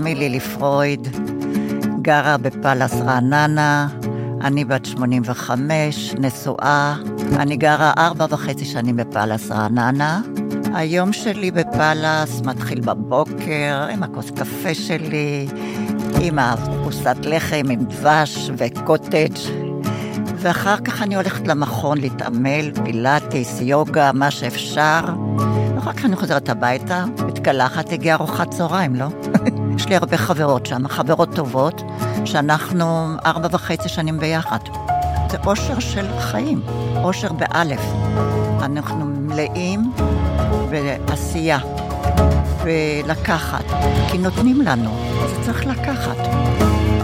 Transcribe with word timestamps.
שמי 0.00 0.14
לילי 0.14 0.40
פרויד, 0.40 1.08
גרה 2.02 2.36
בפאלאס 2.36 2.94
רעננה, 2.94 3.88
אני 4.40 4.64
בת 4.64 4.84
85, 4.84 6.14
נשואה, 6.18 6.94
אני 7.36 7.56
גרה 7.56 7.92
ארבע 7.98 8.26
וחצי 8.30 8.64
שנים 8.64 8.96
בפאלאס 8.96 9.50
רעננה. 9.50 10.20
היום 10.74 11.12
שלי 11.12 11.50
בפאלאס 11.50 12.40
מתחיל 12.44 12.80
בבוקר 12.80 13.86
עם 13.92 14.02
הכוס 14.02 14.30
קפה 14.30 14.74
שלי, 14.74 15.48
עם 16.20 16.38
הפרוסת 16.38 17.16
לחם 17.22 17.66
עם 17.70 17.84
דבש 17.84 18.50
וקוטג' 18.56 19.34
ואחר 20.36 20.76
כך 20.76 21.02
אני 21.02 21.16
הולכת 21.16 21.48
למכון 21.48 21.98
להתעמל, 21.98 22.70
פילאטיס, 22.84 23.58
יוגה, 23.60 24.12
מה 24.12 24.30
שאפשר. 24.30 25.00
ואחר 25.74 25.92
כך 25.92 26.04
אני 26.04 26.16
חוזרת 26.16 26.48
הביתה, 26.48 27.04
מתקלחת, 27.26 27.92
הגיעה 27.92 28.16
ארוחת 28.16 28.50
צהריים, 28.50 28.94
לא? 28.94 29.06
לי 29.90 29.96
הרבה 29.96 30.16
חברות 30.16 30.66
שם, 30.66 30.88
חברות 30.88 31.34
טובות, 31.34 31.82
שאנחנו 32.24 33.08
ארבע 33.26 33.48
וחצי 33.50 33.88
שנים 33.88 34.18
ביחד. 34.18 34.58
זה 35.30 35.36
אושר 35.46 35.78
של 35.78 36.06
חיים, 36.20 36.62
אושר 36.96 37.32
באלף. 37.32 37.80
אנחנו 38.62 39.04
מלאים 39.04 39.92
בעשייה, 41.04 41.58
ולקחת, 42.62 43.64
כי 44.10 44.18
נותנים 44.18 44.60
לנו, 44.60 44.90
אז 45.24 45.44
צריך 45.44 45.66
לקחת. 45.66 46.16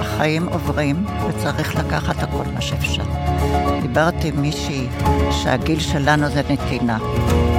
החיים 0.01 0.49
עוברים 0.49 1.07
וצריך 1.29 1.75
לקחת 1.75 2.23
הכל 2.23 2.45
מה 2.55 2.61
שאפשר. 2.61 3.05
דיברתי 3.83 4.29
עם 4.29 4.43
מישהי 4.43 4.89
שהגיל 5.30 5.80
שלנו 5.80 6.29
זה 6.29 6.43
נתינה. 6.51 6.99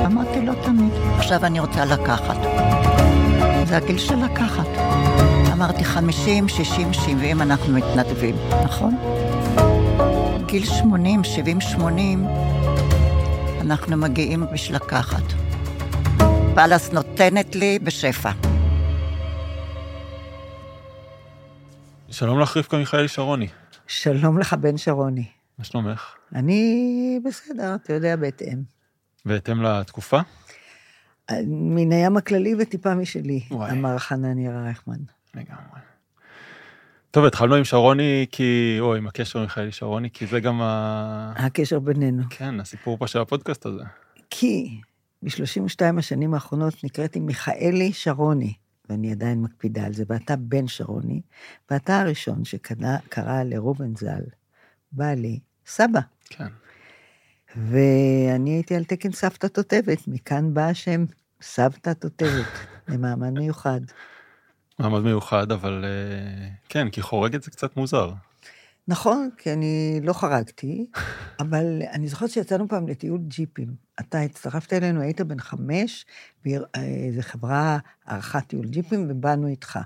אמרתי 0.05 0.45
לא 0.45 0.53
תמיד, 0.63 0.93
עכשיו 1.17 1.45
אני 1.45 1.59
רוצה 1.59 1.85
לקחת. 1.85 2.37
זה 3.67 3.77
הגיל 3.77 3.97
של 3.97 4.15
לקחת. 4.15 4.67
אמרתי 5.57 5.83
50, 5.83 6.49
60, 6.49 6.93
70 6.93 7.41
אנחנו 7.41 7.73
מתנדבים, 7.73 8.35
נכון? 8.65 8.95
גיל 10.45 10.65
80, 10.65 11.23
70, 11.23 11.61
80 11.61 12.25
אנחנו 13.61 13.97
מגיעים 13.97 14.45
בשביל 14.53 14.75
לקחת. 14.75 15.23
פאלאס 16.55 16.91
נותנת 16.91 17.55
לי 17.55 17.79
בשפע. 17.79 18.31
שלום 22.09 22.39
לך, 22.39 22.57
רבקה 22.57 22.77
מיכאלי 22.77 23.07
שרוני. 23.07 23.47
שלום 23.87 24.39
לך, 24.39 24.53
בן 24.53 24.77
שרוני. 24.77 25.25
מה 25.59 25.65
שלומך? 25.65 26.15
אני 26.35 27.19
בסדר, 27.25 27.75
אתה 27.75 27.93
יודע, 27.93 28.15
בהתאם. 28.15 28.63
בהתאם 29.25 29.61
לתקופה? 29.63 30.19
מן 31.47 31.91
הים 31.91 32.17
הכללי 32.17 32.55
וטיפה 32.59 32.95
משלי, 32.95 33.41
וואי. 33.51 33.71
אמר 33.71 33.97
חנניה 33.97 34.61
רייכמן. 34.61 35.16
לגמרי. 35.37 35.79
טוב, 37.11 37.25
התחלנו 37.25 37.55
עם 37.55 37.63
שרוני 37.63 38.25
כי, 38.31 38.77
או 38.79 38.95
עם 38.95 39.07
הקשר 39.07 39.39
עם 39.39 39.45
מיכאלי 39.45 39.71
שרוני, 39.71 40.09
כי 40.09 40.27
זה 40.27 40.39
גם 40.39 40.61
ה... 40.61 41.33
הקשר 41.35 41.79
בינינו. 41.79 42.23
כן, 42.29 42.59
הסיפור 42.59 42.97
פה 42.97 43.07
של 43.07 43.19
הפודקאסט 43.19 43.65
הזה. 43.65 43.83
כי 44.29 44.81
ב-32 45.23 45.99
השנים 45.99 46.33
האחרונות 46.33 46.83
נקראתי 46.83 47.19
מיכאלי 47.19 47.93
שרוני, 47.93 48.53
ואני 48.89 49.11
עדיין 49.11 49.41
מקפידה 49.41 49.85
על 49.85 49.93
זה, 49.93 50.03
ואתה 50.07 50.35
בן 50.35 50.67
שרוני, 50.67 51.21
ואתה 51.71 52.01
הראשון 52.01 52.45
שקרא 52.45 53.43
לרובן 53.43 53.95
ז"ל, 53.95 54.23
בעלי, 54.91 55.39
סבא. 55.65 55.99
כן. 56.29 56.47
ואני 57.55 58.49
הייתי 58.49 58.75
על 58.75 58.83
תקן 58.83 59.11
סבתא 59.11 59.47
תותבת, 59.47 60.07
מכאן 60.07 60.53
בא 60.53 60.67
השם 60.67 61.05
סבתא 61.41 61.93
תותבת, 61.93 62.47
למעמד 62.87 63.29
מיוחד. 63.29 63.81
מעמד 64.79 64.99
מיוחד, 64.99 65.51
אבל 65.51 65.85
אה, 65.85 66.49
כן, 66.69 66.89
כי 66.89 67.01
חורגת 67.01 67.43
זה 67.43 67.51
קצת 67.51 67.77
מוזר. 67.77 68.13
נכון, 68.87 69.29
כי 69.37 69.53
אני 69.53 69.99
לא 70.03 70.13
חרגתי, 70.13 70.85
אבל 71.39 71.81
אני 71.91 72.07
זוכרת 72.07 72.29
שיצאנו 72.29 72.67
פעם 72.67 72.87
לטיול 72.87 73.19
ג'יפים. 73.27 73.75
אתה 73.99 74.19
הצטרפת 74.19 74.73
אלינו, 74.73 75.01
היית 75.01 75.21
בן 75.21 75.39
חמש, 75.39 76.05
ואיזו 76.45 77.21
חברה 77.21 77.77
ערכה 78.05 78.41
טיול 78.41 78.67
ג'יפים, 78.67 79.05
ובאנו 79.09 79.47
איתך. 79.47 79.79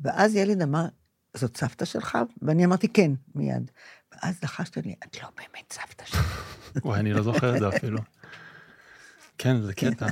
ואז 0.00 0.34
ילד 0.34 0.62
אמר, 0.62 0.86
זאת 1.34 1.56
סבתא 1.56 1.84
שלך? 1.84 2.18
ואני 2.42 2.64
אמרתי, 2.64 2.88
כן, 2.88 3.10
מיד. 3.34 3.70
ואז 4.12 4.38
לחשת 4.42 4.76
לי, 4.76 4.94
את 5.04 5.22
לא 5.22 5.28
באמת 5.36 5.72
סבתא 5.72 6.04
שלי. 6.06 6.20
וואי, 6.84 7.00
אני 7.00 7.12
לא 7.12 7.22
זוכר 7.22 7.54
את 7.54 7.60
זה 7.60 7.68
אפילו. 7.68 7.98
כן, 9.38 9.62
זה 9.62 9.74
קטע. 9.74 10.06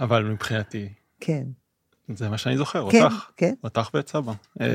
אבל 0.00 0.24
מבחינתי, 0.24 0.88
כן, 1.20 1.44
זה 2.14 2.28
מה 2.28 2.38
שאני 2.38 2.56
זוכר, 2.56 2.90
כן, 2.90 3.02
אותך. 3.02 3.14
כן. 3.36 3.54
אותך 3.64 3.90
ואת 3.94 4.08
סבא. 4.08 4.32
אה, 4.60 4.66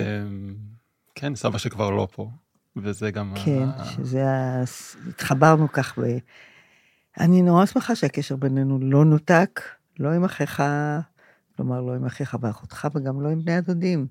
כן, 1.16 1.36
סבא 1.36 1.58
שכבר 1.58 1.90
לא 1.90 2.08
פה, 2.12 2.30
וזה 2.76 3.12
גם... 3.12 3.34
כן, 3.46 3.64
ה- 3.78 3.86
שזה 3.86 4.26
ה... 4.30 4.64
התחברנו 5.10 5.72
כך 5.72 6.00
ב... 6.00 6.04
אני 7.20 7.42
נורא 7.42 7.66
שמחה 7.66 7.96
שהקשר 7.96 8.36
בינינו 8.36 8.80
לא 8.82 9.06
נותק, 9.06 9.62
לא 10.00 10.10
עם 10.10 10.24
אחיך, 10.26 10.64
כלומר, 11.56 11.82
לא 11.82 11.94
עם 11.96 12.06
אחיך 12.06 12.38
ואחותך, 12.42 12.88
וגם 12.96 13.22
לא 13.22 13.30
עם 13.30 13.42
בני 13.46 13.56
הדודים. 13.56 14.08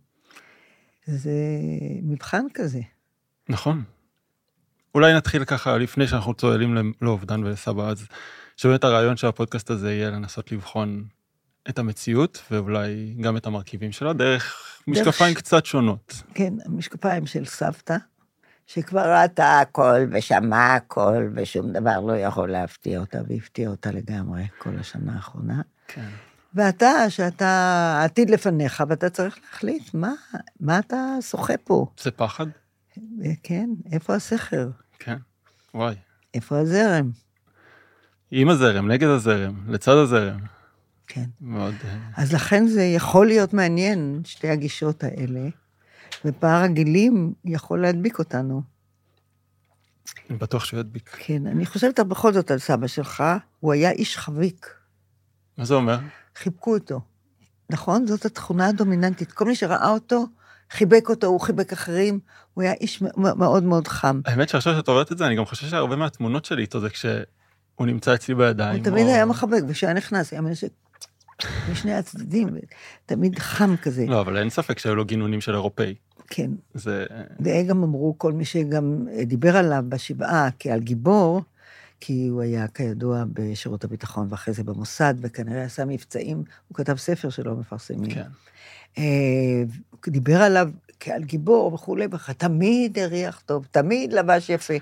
זה 1.07 1.33
מבחן 2.03 2.45
כזה. 2.55 2.81
נכון. 3.49 3.83
אולי 4.95 5.15
נתחיל 5.15 5.45
ככה, 5.45 5.79
לפני 5.79 6.07
שאנחנו 6.07 6.35
צוללים 6.35 6.75
ל- 6.75 6.93
לאובדן 7.03 7.45
ולסבא, 7.45 7.89
אז 7.89 8.07
שבאמת 8.57 8.85
הרעיון 8.85 9.17
של 9.17 9.27
הפודקאסט 9.27 9.71
הזה 9.71 9.93
יהיה 9.95 10.11
לנסות 10.11 10.53
לבחון 10.53 11.05
את 11.69 11.79
המציאות, 11.79 12.43
ואולי 12.51 13.15
גם 13.21 13.37
את 13.37 13.47
המרכיבים 13.47 13.93
שלה, 13.93 14.13
דרך 14.13 14.57
משקפיים 14.87 15.35
ש- 15.35 15.39
קצת 15.39 15.67
שונות. 15.67 16.23
כן, 16.35 16.55
המשקפיים 16.67 17.27
של 17.27 17.45
סבתא, 17.45 17.97
שכבר 18.67 19.13
ראתה 19.15 19.61
הכל 19.61 20.01
ושמעה 20.13 20.75
הכל, 20.75 21.29
ושום 21.35 21.73
דבר 21.73 22.01
לא 22.01 22.13
יכול 22.17 22.51
להפתיע 22.51 23.01
אותה, 23.01 23.19
והפתיע 23.29 23.69
אותה 23.69 23.91
לגמרי 23.91 24.43
כל 24.59 24.71
השנה 24.81 25.15
האחרונה. 25.15 25.63
כן. 25.89 26.09
ואתה, 26.55 26.91
שאתה 27.11 28.01
עתיד 28.05 28.31
לפניך, 28.31 28.83
ואתה 28.89 29.11
צריך 29.11 29.39
להחליט 29.45 29.95
מה, 29.95 30.13
מה 30.61 30.79
אתה 30.79 30.97
שוחה 31.21 31.57
פה. 31.65 31.87
זה 32.01 32.11
פחד? 32.11 32.47
כן, 33.43 33.71
איפה 33.93 34.15
הסכר? 34.15 34.69
כן. 34.99 35.17
וואי. 35.75 35.95
איפה 36.35 36.59
הזרם? 36.59 37.11
עם 38.31 38.49
הזרם, 38.49 38.91
נגד 38.91 39.09
הזרם, 39.09 39.55
לצד 39.69 39.93
הזרם. 39.97 40.39
כן. 41.15 41.25
מאוד... 41.41 41.75
אז 42.17 42.33
לכן 42.33 42.67
זה 42.67 42.83
יכול 42.83 43.27
להיות 43.27 43.53
מעניין, 43.53 44.21
שתי 44.25 44.49
הגישות 44.49 45.05
האלה, 45.05 45.49
ופער 46.25 46.63
הגילים 46.63 47.33
יכול 47.45 47.83
להדביק 47.83 48.19
אותנו. 48.19 48.63
אני 50.31 50.39
בטוח 50.39 50.65
שהוא 50.65 50.81
ידביק. 50.81 51.09
כן, 51.19 51.47
אני 51.47 51.67
חושבת 51.67 52.01
בכל 52.01 52.33
זאת 52.33 52.51
על 52.51 52.59
סבא 52.59 52.87
שלך, 52.87 53.25
הוא 53.61 53.73
היה 53.73 53.91
איש 53.91 54.19
חביק, 54.19 54.75
מה 55.59 55.65
זה 55.65 55.75
אומר? 55.75 55.99
חיבקו 56.37 56.75
אותו. 56.75 57.01
נכון? 57.71 58.07
זאת 58.07 58.25
התכונה 58.25 58.69
הדומיננטית. 58.69 59.33
כל 59.33 59.45
מי 59.45 59.55
שראה 59.55 59.89
אותו, 59.89 60.27
חיבק 60.71 61.09
אותו, 61.09 61.27
הוא 61.27 61.41
חיבק 61.41 61.73
אחרים, 61.73 62.21
הוא 62.55 62.63
היה 62.63 62.73
איש 62.73 63.03
מאוד 63.17 63.63
מאוד 63.63 63.89
חם. 63.89 64.21
האמת 64.25 64.49
שעכשיו 64.49 64.75
שאת 64.75 64.89
אומרת 64.89 65.13
את 65.13 65.19
זה, 65.19 65.27
אני 65.27 65.37
גם 65.37 65.45
חושב 65.45 65.67
שהרבה 65.67 65.97
מהתמונות 65.97 66.45
שלי 66.45 66.63
איתו 66.63 66.81
זה 66.81 66.91
כשהוא 66.91 67.87
נמצא 67.87 68.15
אצלי 68.15 68.35
בידיים. 68.35 68.77
הוא 68.77 68.85
תמיד 68.85 69.07
או- 69.07 69.13
היה 69.13 69.25
מחבק, 69.25 69.61
וכשהיה 69.69 69.93
נכנס, 69.93 70.33
היה 70.33 70.41
מנשק 70.41 70.69
משני 71.73 71.95
הצדדים, 71.95 72.49
תמיד 73.07 73.39
חם 73.39 73.77
כזה. 73.77 74.07
לא, 74.07 74.21
אבל 74.21 74.37
אין 74.37 74.51
ספק 74.51 74.79
שהיו 74.79 74.95
לו 74.95 75.05
גינונים 75.05 75.41
של 75.41 75.55
אירופאי. 75.55 75.95
כן. 76.29 76.51
זה... 76.75 77.07
וגם 77.41 77.83
אמרו 77.83 78.15
כל 78.19 78.33
מי 78.33 78.45
שגם 78.45 79.07
דיבר 79.27 79.57
עליו 79.57 79.85
בשבעה 79.89 80.49
כעל 80.59 80.81
גיבור, 80.81 81.43
כי 82.01 82.27
הוא 82.27 82.43
היה 82.43 82.69
כידוע 82.69 83.25
בשירות 83.33 83.85
הביטחון 83.85 84.27
ואחרי 84.31 84.55
זה 84.55 84.65
במוסד, 84.65 85.15
וכנראה 85.21 85.63
עשה 85.63 85.85
מבצעים, 85.85 86.43
הוא 86.69 86.77
כתב 86.77 86.97
ספר 86.97 87.31
שלא 87.31 87.55
מפרסמים. 87.55 88.11
כן. 88.11 88.23
אה, 88.99 89.63
דיבר 90.09 90.43
עליו 90.43 90.71
כעל 91.01 91.25
גיבור 91.25 91.75
וכולי, 91.75 92.07
ותמיד 92.13 92.99
הריח 92.99 93.43
טוב, 93.47 93.67
תמיד 93.71 94.13
לבש 94.13 94.51
יפה. 94.51 94.75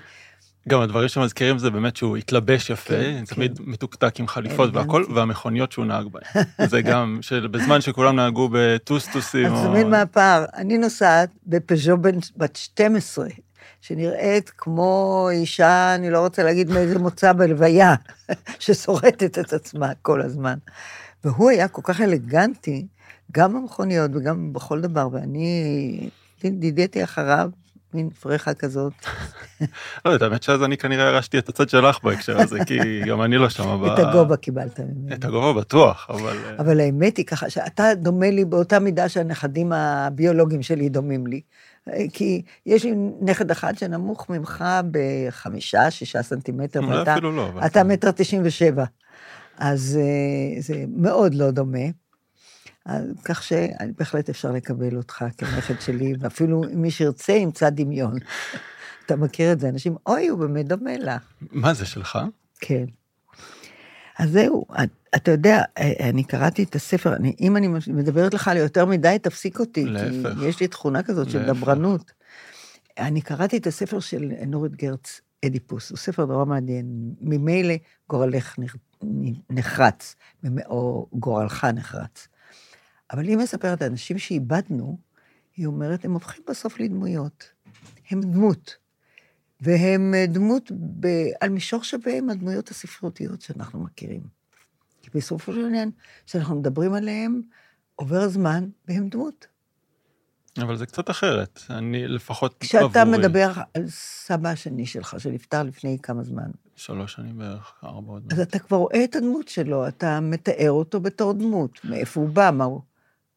גם 0.69 0.81
הדברים 0.81 1.07
שמזכירים 1.07 1.57
זה 1.57 1.69
באמת 1.69 1.95
שהוא 1.95 2.17
התלבש 2.17 2.69
יפה, 2.69 2.93
כן, 2.93 3.23
תמיד 3.25 3.57
כן. 3.57 3.63
מתוקתק 3.67 4.19
עם 4.19 4.27
חליפות. 4.27 4.69
והכל, 4.73 5.03
והמכוניות 5.15 5.71
שהוא 5.71 5.85
נהג 5.85 6.07
בהן. 6.07 6.45
זה 6.67 6.81
גם, 6.81 7.17
שבזמן 7.21 7.81
שכולם 7.81 8.15
נהגו 8.15 8.49
בטוסטוסים, 8.51 9.53
אז 9.53 9.65
תמיד 9.65 9.87
מה 9.87 10.01
הפער? 10.01 10.45
אני 10.55 10.77
נוסעת 10.77 11.29
בפז'ו 11.47 11.97
בת 12.37 12.55
12, 12.55 13.27
שנראית 13.81 14.51
כמו 14.57 15.27
אישה, 15.31 15.95
אני 15.95 16.09
לא 16.09 16.19
רוצה 16.19 16.43
להגיד 16.43 16.71
מאיזה 16.71 16.99
מוצא 16.99 17.33
בלוויה, 17.33 17.95
ששורטת 18.59 19.39
את 19.39 19.53
עצמה 19.53 19.91
כל 20.01 20.21
הזמן. 20.21 20.57
והוא 21.23 21.49
היה 21.49 21.67
כל 21.67 21.81
כך 21.83 22.01
אלגנטי, 22.01 22.87
גם 23.31 23.53
במכוניות 23.53 24.11
וגם 24.13 24.53
בכל 24.53 24.81
דבר, 24.81 25.09
ואני 25.11 26.09
דידיתי 26.43 27.03
אחריו 27.03 27.49
מין 27.93 28.09
פרחה 28.09 28.53
כזאת. 28.53 28.93
לא 30.05 30.11
יודעת, 30.11 30.31
האמת 30.31 30.43
שאז 30.43 30.63
אני 30.63 30.77
כנראה 30.77 31.07
הרשתי 31.07 31.37
את 31.37 31.49
הצד 31.49 31.69
שלך 31.69 32.03
בהקשר 32.03 32.41
הזה, 32.41 32.59
כי 32.65 33.01
גם 33.05 33.21
אני 33.21 33.37
לא 33.37 33.49
שם. 33.49 33.85
את 33.93 33.99
הגובה 33.99 34.37
קיבלת 34.37 34.79
ממנו. 34.79 35.15
את 35.15 35.25
הגובה 35.25 35.61
בטוח, 35.61 36.07
אבל... 36.09 36.37
אבל 36.59 36.79
האמת 36.79 37.17
היא 37.17 37.25
ככה, 37.25 37.49
שאתה 37.49 37.83
דומה 37.95 38.29
לי 38.29 38.45
באותה 38.45 38.79
מידה 38.79 39.09
שהנכדים 39.09 39.71
הביולוגיים 39.73 40.61
שלי 40.61 40.89
דומים 40.89 41.27
לי. 41.27 41.41
כי 42.13 42.41
יש 42.65 42.83
לי 42.83 42.93
נכד 43.21 43.51
אחד 43.51 43.77
שנמוך 43.77 44.29
ממך 44.29 44.65
בחמישה, 44.91 45.91
שישה 45.91 46.23
סנטימטר, 46.23 46.81
ואתה... 46.89 47.13
אפילו 47.13 47.31
לא. 47.35 47.49
אתה 47.65 47.83
מטר 47.83 48.11
תשעים 48.11 48.41
ושבע. 48.45 48.85
אז 49.57 49.99
זה 50.59 50.85
מאוד 50.87 51.35
לא 51.35 51.51
דומה. 51.51 51.79
כך 53.25 53.43
שבהחלט 53.43 54.29
אפשר 54.29 54.51
לקבל 54.51 54.97
אותך 54.97 55.25
כנכד 55.37 55.81
שלי, 55.81 56.13
ואפילו 56.19 56.61
מי 56.73 56.91
שירצה 56.91 57.33
ימצא 57.33 57.69
דמיון. 57.69 58.15
אתה 59.05 59.15
מכיר 59.15 59.51
את 59.51 59.59
זה, 59.59 59.69
אנשים, 59.69 59.95
אוי, 60.05 60.27
הוא 60.27 60.39
באמת 60.39 60.67
דומה 60.67 60.97
לה. 60.97 61.17
מה 61.51 61.73
זה 61.73 61.85
שלך? 61.85 62.19
כן. 62.59 62.85
אז 64.19 64.31
זהו, 64.31 64.65
אתה 65.15 65.31
יודע, 65.31 65.61
אני 65.99 66.23
קראתי 66.23 66.63
את 66.63 66.75
הספר, 66.75 67.15
אני, 67.15 67.35
אם 67.39 67.57
אני 67.57 67.67
מדברת 67.87 68.33
לך 68.33 68.47
על 68.47 68.57
יותר 68.57 68.85
מדי, 68.85 69.17
תפסיק 69.21 69.59
אותי, 69.59 69.85
להפך. 69.85 70.39
כי 70.39 70.45
יש 70.45 70.59
לי 70.59 70.67
תכונה 70.67 71.03
כזאת 71.03 71.27
להפך. 71.27 71.39
של 71.39 71.53
דברנות. 71.53 72.11
אני 72.97 73.21
קראתי 73.21 73.57
את 73.57 73.67
הספר 73.67 73.99
של 73.99 74.31
נורית 74.47 74.75
גרץ, 74.75 75.21
אדיפוס, 75.45 75.89
הוא 75.89 75.97
ספר 75.97 76.25
נורא 76.25 76.45
מעניין, 76.45 77.13
ממילא 77.21 77.73
גורלך 78.09 78.55
נחרץ, 79.49 80.15
או 80.65 81.07
גורלך 81.13 81.65
נחרץ. 81.65 82.27
אבל 83.11 83.27
היא 83.27 83.37
מספרת, 83.37 83.81
אנשים 83.81 84.17
שאיבדנו, 84.17 84.97
היא 85.55 85.65
אומרת, 85.65 86.05
הם 86.05 86.13
הופכים 86.13 86.43
בסוף 86.49 86.79
לדמויות. 86.79 87.49
הם 88.09 88.21
דמות. 88.21 88.75
והם 89.61 90.13
דמות 90.27 90.71
ב... 90.99 91.07
על 91.41 91.49
מישור 91.49 91.83
שווה 91.83 92.17
עם 92.17 92.29
הדמויות 92.29 92.69
הספרותיות 92.69 93.41
שאנחנו 93.41 93.79
מכירים. 93.83 94.21
כי 95.01 95.09
בסופו 95.13 95.53
של 95.53 95.65
עניין, 95.65 95.91
כשאנחנו 96.25 96.55
מדברים 96.55 96.93
עליהם, 96.93 97.41
עובר 97.95 98.27
זמן 98.27 98.69
והם 98.87 99.09
דמות. 99.09 99.47
אבל 100.57 100.77
זה 100.77 100.85
קצת 100.85 101.09
אחרת, 101.09 101.59
אני 101.69 102.07
לפחות 102.07 102.55
כשאתה 102.59 103.01
עבורי. 103.01 103.17
מדבר 103.17 103.51
על 103.73 103.87
סבא 103.87 104.49
השני 104.49 104.85
שלך, 104.85 105.15
שנפטר 105.19 105.63
לפני 105.63 105.97
כמה 106.03 106.23
זמן. 106.23 106.51
שלוש 106.75 107.13
שנים 107.13 107.37
בערך, 107.37 107.73
ארבע 107.83 108.11
עוד 108.11 108.33
אז 108.33 108.39
אתה 108.39 108.59
כבר 108.59 108.77
רואה 108.77 109.03
את 109.03 109.15
הדמות 109.15 109.47
שלו, 109.47 109.87
אתה 109.87 110.19
מתאר 110.19 110.71
אותו 110.71 110.99
בתור 110.99 111.33
דמות, 111.33 111.79
מאיפה 111.83 112.21
הוא 112.21 112.29
בא, 112.29 112.51
מה 112.53 112.63
הוא... 112.63 112.81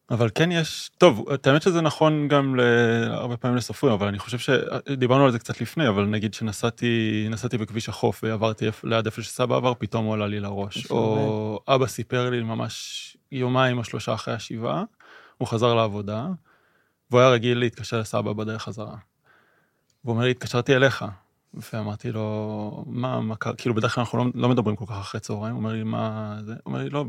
אבל 0.09 0.29
כן 0.35 0.51
יש, 0.51 0.91
טוב, 0.97 1.29
את 1.33 1.47
האמת 1.47 1.61
שזה 1.61 1.81
נכון 1.81 2.27
גם 2.27 2.59
הרבה 3.07 3.37
פעמים 3.37 3.57
לסופרים, 3.57 3.93
אבל 3.93 4.07
אני 4.07 4.19
חושב 4.19 4.37
שדיברנו 4.37 5.25
על 5.25 5.31
זה 5.31 5.39
קצת 5.39 5.61
לפני, 5.61 5.87
אבל 5.89 6.05
נגיד 6.05 6.33
שנסעתי 6.33 7.27
נסעתי 7.29 7.57
בכביש 7.57 7.89
החוף 7.89 8.23
ועברתי 8.23 8.65
ליד 8.83 9.05
איפה 9.05 9.21
שסבא 9.21 9.55
עבר, 9.55 9.73
פתאום 9.73 10.05
הוא 10.05 10.13
עלה 10.13 10.27
לי 10.27 10.39
לראש. 10.39 10.91
או 10.91 11.59
אבא 11.67 11.87
סיפר 11.87 12.29
לי 12.29 12.43
ממש 12.43 13.17
יומיים 13.31 13.77
או 13.77 13.83
שלושה 13.83 14.13
אחרי 14.13 14.33
השבעה, 14.33 14.83
הוא 15.37 15.47
חזר 15.47 15.73
לעבודה, 15.73 16.27
והוא 17.11 17.21
היה 17.21 17.29
רגיל 17.29 17.57
להתקשר 17.59 17.99
לסבא 17.99 18.33
בדרך 18.33 18.61
חזרה. 18.61 18.95
והוא 20.03 20.13
אומר 20.13 20.23
לי, 20.23 20.31
התקשרתי 20.31 20.75
אליך. 20.75 21.05
ואמרתי 21.73 22.11
לו, 22.11 22.83
מה, 22.87 23.21
מה 23.21 23.35
קרה, 23.35 23.55
כאילו 23.55 23.75
בדרך 23.75 23.95
כלל 23.95 24.01
אנחנו 24.01 24.17
לא, 24.17 24.25
לא 24.35 24.49
מדברים 24.49 24.75
כל 24.75 24.85
כך 24.85 24.99
אחרי 24.99 25.21
צהריים, 25.21 25.55
הוא 25.55 25.59
אומר 25.59 25.73
לי, 25.73 25.83
מה 25.83 26.37
זה? 26.45 26.51
הוא 26.51 26.59
אומר 26.65 26.83
לי, 26.83 26.89
לא, 26.89 27.05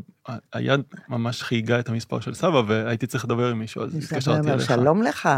היד 0.52 0.80
ממש 1.08 1.42
חייגה 1.42 1.80
את 1.80 1.88
המספר 1.88 2.20
של 2.20 2.34
סבא 2.34 2.62
והייתי 2.66 3.06
צריך 3.06 3.24
לדבר 3.24 3.50
עם 3.50 3.58
מישהו, 3.58 3.82
אז 3.82 3.94
התקשרתי 3.94 4.50
אליך. 4.50 4.66
שלום 4.66 5.02
לך. 5.02 5.28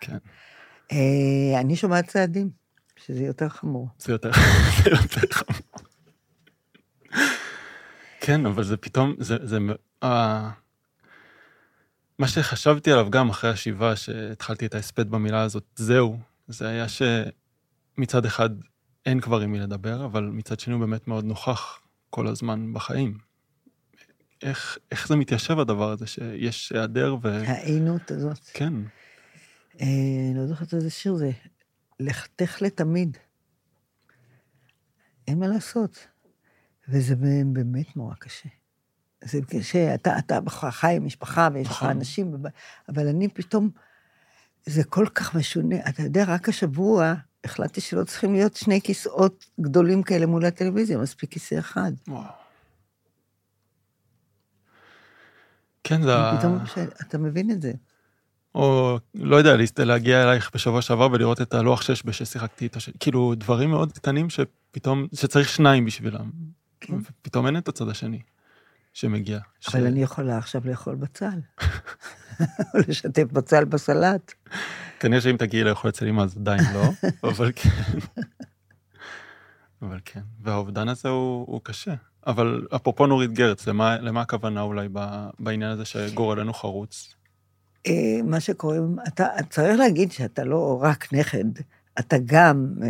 כן. 0.00 0.16
אה, 0.92 1.60
אני 1.60 1.76
שומעת 1.76 2.06
צעדים, 2.06 2.50
שזה 3.06 3.24
יותר 3.24 3.48
חמור. 3.48 3.88
זה 3.98 4.12
יותר, 4.12 4.30
זה 4.84 4.90
יותר 4.90 5.26
חמור. 5.32 5.60
כן, 8.20 8.46
אבל 8.46 8.64
זה 8.64 8.76
פתאום, 8.76 9.14
זה, 9.18 9.36
זה, 9.42 9.58
אה, 10.02 10.50
מה 12.18 12.28
שחשבתי 12.28 12.92
עליו 12.92 13.10
גם 13.10 13.30
אחרי 13.30 13.50
השבעה, 13.50 13.96
שהתחלתי 13.96 14.66
את 14.66 14.74
ההספד 14.74 15.10
במילה 15.10 15.42
הזאת, 15.42 15.64
זהו, 15.76 16.18
זה 16.48 16.68
היה 16.68 16.88
ש... 16.88 17.02
מצד 17.98 18.24
אחד 18.24 18.50
אין 19.06 19.20
כבר 19.20 19.40
עם 19.40 19.52
מי 19.52 19.58
לדבר, 19.58 20.04
אבל 20.04 20.24
מצד 20.24 20.60
שני 20.60 20.74
הוא 20.74 20.80
באמת 20.80 21.08
מאוד 21.08 21.24
נוכח 21.24 21.80
כל 22.10 22.26
הזמן 22.26 22.72
בחיים. 22.72 23.18
איך, 24.42 24.78
איך 24.90 25.08
זה 25.08 25.16
מתיישב 25.16 25.58
הדבר 25.58 25.90
הזה, 25.90 26.06
שיש 26.06 26.72
היעדר 26.72 27.16
ו... 27.22 27.28
העינות 27.46 28.10
הזאת. 28.10 28.40
כן. 28.54 28.72
אה, 29.80 29.86
לא 30.34 30.46
זוכרת 30.46 30.74
איזה 30.74 30.90
שיר 30.90 31.14
זה, 31.14 31.30
לכתך 32.00 32.62
לתמיד. 32.62 33.16
אין 35.28 35.38
מה 35.38 35.48
לעשות. 35.48 36.06
וזה 36.88 37.16
באמת 37.52 37.96
נורא 37.96 38.14
קשה. 38.14 38.48
זה 39.24 39.38
קשה, 39.48 39.94
אתה, 39.94 40.18
אתה 40.18 40.38
חי 40.50 40.96
עם 40.96 41.06
משפחה 41.06 41.48
ויש 41.52 41.66
לך 41.68 41.72
נכון. 41.72 41.90
אנשים, 41.90 42.34
אבל 42.88 43.08
אני 43.08 43.28
פתאום, 43.28 43.70
זה 44.66 44.84
כל 44.84 45.06
כך 45.14 45.34
משונה. 45.34 45.76
אתה 45.88 46.02
יודע, 46.02 46.24
רק 46.26 46.48
השבוע 46.48 47.14
החלטתי 47.44 47.80
שלא 47.80 48.04
צריכים 48.04 48.32
להיות 48.32 48.56
שני 48.56 48.80
כיסאות 48.80 49.46
גדולים 49.60 50.02
כאלה 50.02 50.26
מול 50.26 50.44
הטלוויזיה, 50.44 50.98
מספיק 50.98 51.30
כיסא 51.30 51.58
אחד. 51.58 51.92
וואו. 52.08 52.22
כן, 55.84 56.02
זה... 56.02 56.12
פתאום 56.38 56.58
אתה 57.00 57.18
מבין 57.18 57.50
את 57.50 57.62
זה. 57.62 57.72
או, 58.54 58.98
לא 59.14 59.36
יודע, 59.36 59.56
להגיע 59.78 60.22
אלייך 60.22 60.50
בשבוע 60.54 60.82
שעבר 60.82 61.08
ולראות 61.12 61.40
את 61.40 61.54
הלוח 61.54 61.82
שש 61.82 62.02
בששיחקתי 62.04 62.64
איתו, 62.64 62.80
כאילו, 63.00 63.34
דברים 63.34 63.70
מאוד 63.70 63.92
קטנים 63.92 64.30
שפתאום, 64.30 65.06
שצריך 65.14 65.48
שניים 65.48 65.84
בשבילם. 65.84 66.30
כן. 66.80 66.94
ופתאום 66.94 67.46
אין 67.46 67.56
את 67.56 67.68
הצד 67.68 67.88
השני 67.88 68.20
שמגיע. 68.92 69.38
אבל 69.68 69.80
ש... 69.80 69.86
אני 69.86 70.02
יכולה 70.02 70.38
עכשיו 70.38 70.62
לאכול 70.64 70.94
בצל. 70.94 71.38
או 72.74 72.78
לשתף 72.88 73.32
בצל 73.32 73.64
בסלט. 73.64 74.32
כנראה 75.00 75.20
שאם 75.20 75.36
תגיעי 75.36 75.64
לאכול 75.64 75.90
אצל 75.90 76.06
אמא 76.08 76.22
אז 76.22 76.36
עדיין 76.36 76.60
לא, 76.74 76.82
אבל 77.30 77.52
כן. 77.54 77.70
אבל 79.82 79.98
כן, 80.04 80.20
והאובדן 80.42 80.88
הזה 80.88 81.08
הוא, 81.08 81.46
הוא 81.48 81.60
קשה. 81.64 81.94
אבל 82.26 82.66
אפרופו 82.76 83.06
נורית 83.06 83.32
גרץ, 83.32 83.66
למה, 83.66 83.96
למה 84.00 84.20
הכוונה 84.20 84.60
אולי 84.60 84.88
בעניין 85.38 85.70
הזה 85.70 85.84
שגורלנו 85.84 86.54
חרוץ? 86.54 87.14
אה, 87.86 88.22
מה 88.24 88.40
שקוראים, 88.40 88.96
אתה 89.08 89.26
צריך 89.50 89.78
להגיד 89.78 90.12
שאתה 90.12 90.44
לא 90.44 90.78
רק 90.82 91.12
נכד, 91.12 91.44
אתה 91.98 92.16
גם 92.24 92.74
אה, 92.82 92.88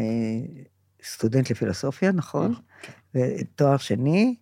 סטודנט 1.05 1.51
לפילוסופיה, 1.51 2.13
נכון? 2.13 2.51
נכון 2.51 2.63
כן. 2.83 2.93
ותואר 3.41 3.77
שני, 3.77 4.35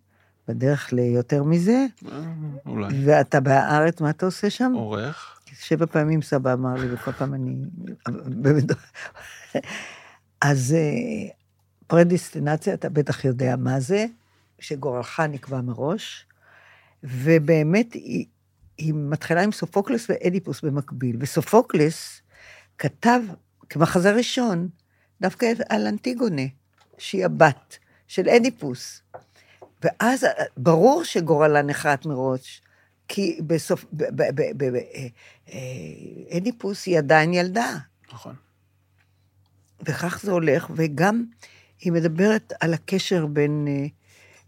בדרך 0.47 0.93
ליותר 0.93 1.43
מזה. 1.43 1.85
אה, 2.11 2.21
אולי. 2.65 3.05
ואתה 3.05 3.39
בהארץ, 3.39 4.01
מה 4.01 4.09
אתה 4.09 4.25
עושה 4.25 4.49
שם? 4.49 4.71
עורך. 4.75 5.39
שבע 5.59 5.85
פעמים 5.85 6.21
סבא 6.21 6.53
אמר 6.53 6.73
לי, 6.73 6.93
וכל 6.93 7.11
פעם 7.11 7.33
אני... 7.33 7.55
אז 10.41 10.75
אה, 10.77 11.29
פרדיסטינציה, 11.87 12.73
אתה 12.73 12.89
בטח 12.89 13.25
יודע 13.25 13.55
מה 13.55 13.79
זה, 13.79 14.05
שגורלך 14.59 15.19
נקבע 15.19 15.61
מראש, 15.61 16.25
ובאמת 17.03 17.93
היא, 17.93 18.25
היא 18.77 18.93
מתחילה 18.95 19.43
עם 19.43 19.51
סופוקלס 19.51 20.09
ואדיפוס 20.09 20.61
במקביל, 20.61 21.17
וסופוקלס 21.19 22.21
כתב 22.77 23.21
כמחזה 23.69 24.11
ראשון 24.11 24.69
דווקא 25.21 25.53
על 25.69 25.87
אנטיגונה, 25.87 26.41
שהיא 26.97 27.25
הבת 27.25 27.77
של 28.07 28.29
אדיפוס. 28.29 29.02
ואז 29.83 30.25
ברור 30.57 31.03
שגורלה 31.03 31.61
נחרט 31.61 32.05
מראש, 32.05 32.61
כי 33.07 33.39
בסוף, 33.47 33.85
אדיפוס 36.37 36.85
היא 36.85 36.97
עדיין 36.97 37.33
ילדה. 37.33 37.77
נכון. 38.13 38.35
וכך 39.81 40.19
זה 40.23 40.31
הולך, 40.31 40.67
וגם 40.75 41.25
היא 41.79 41.91
מדברת 41.91 42.53
על 42.61 42.73
הקשר 42.73 43.25
בין 43.25 43.67
אה, 43.67 43.85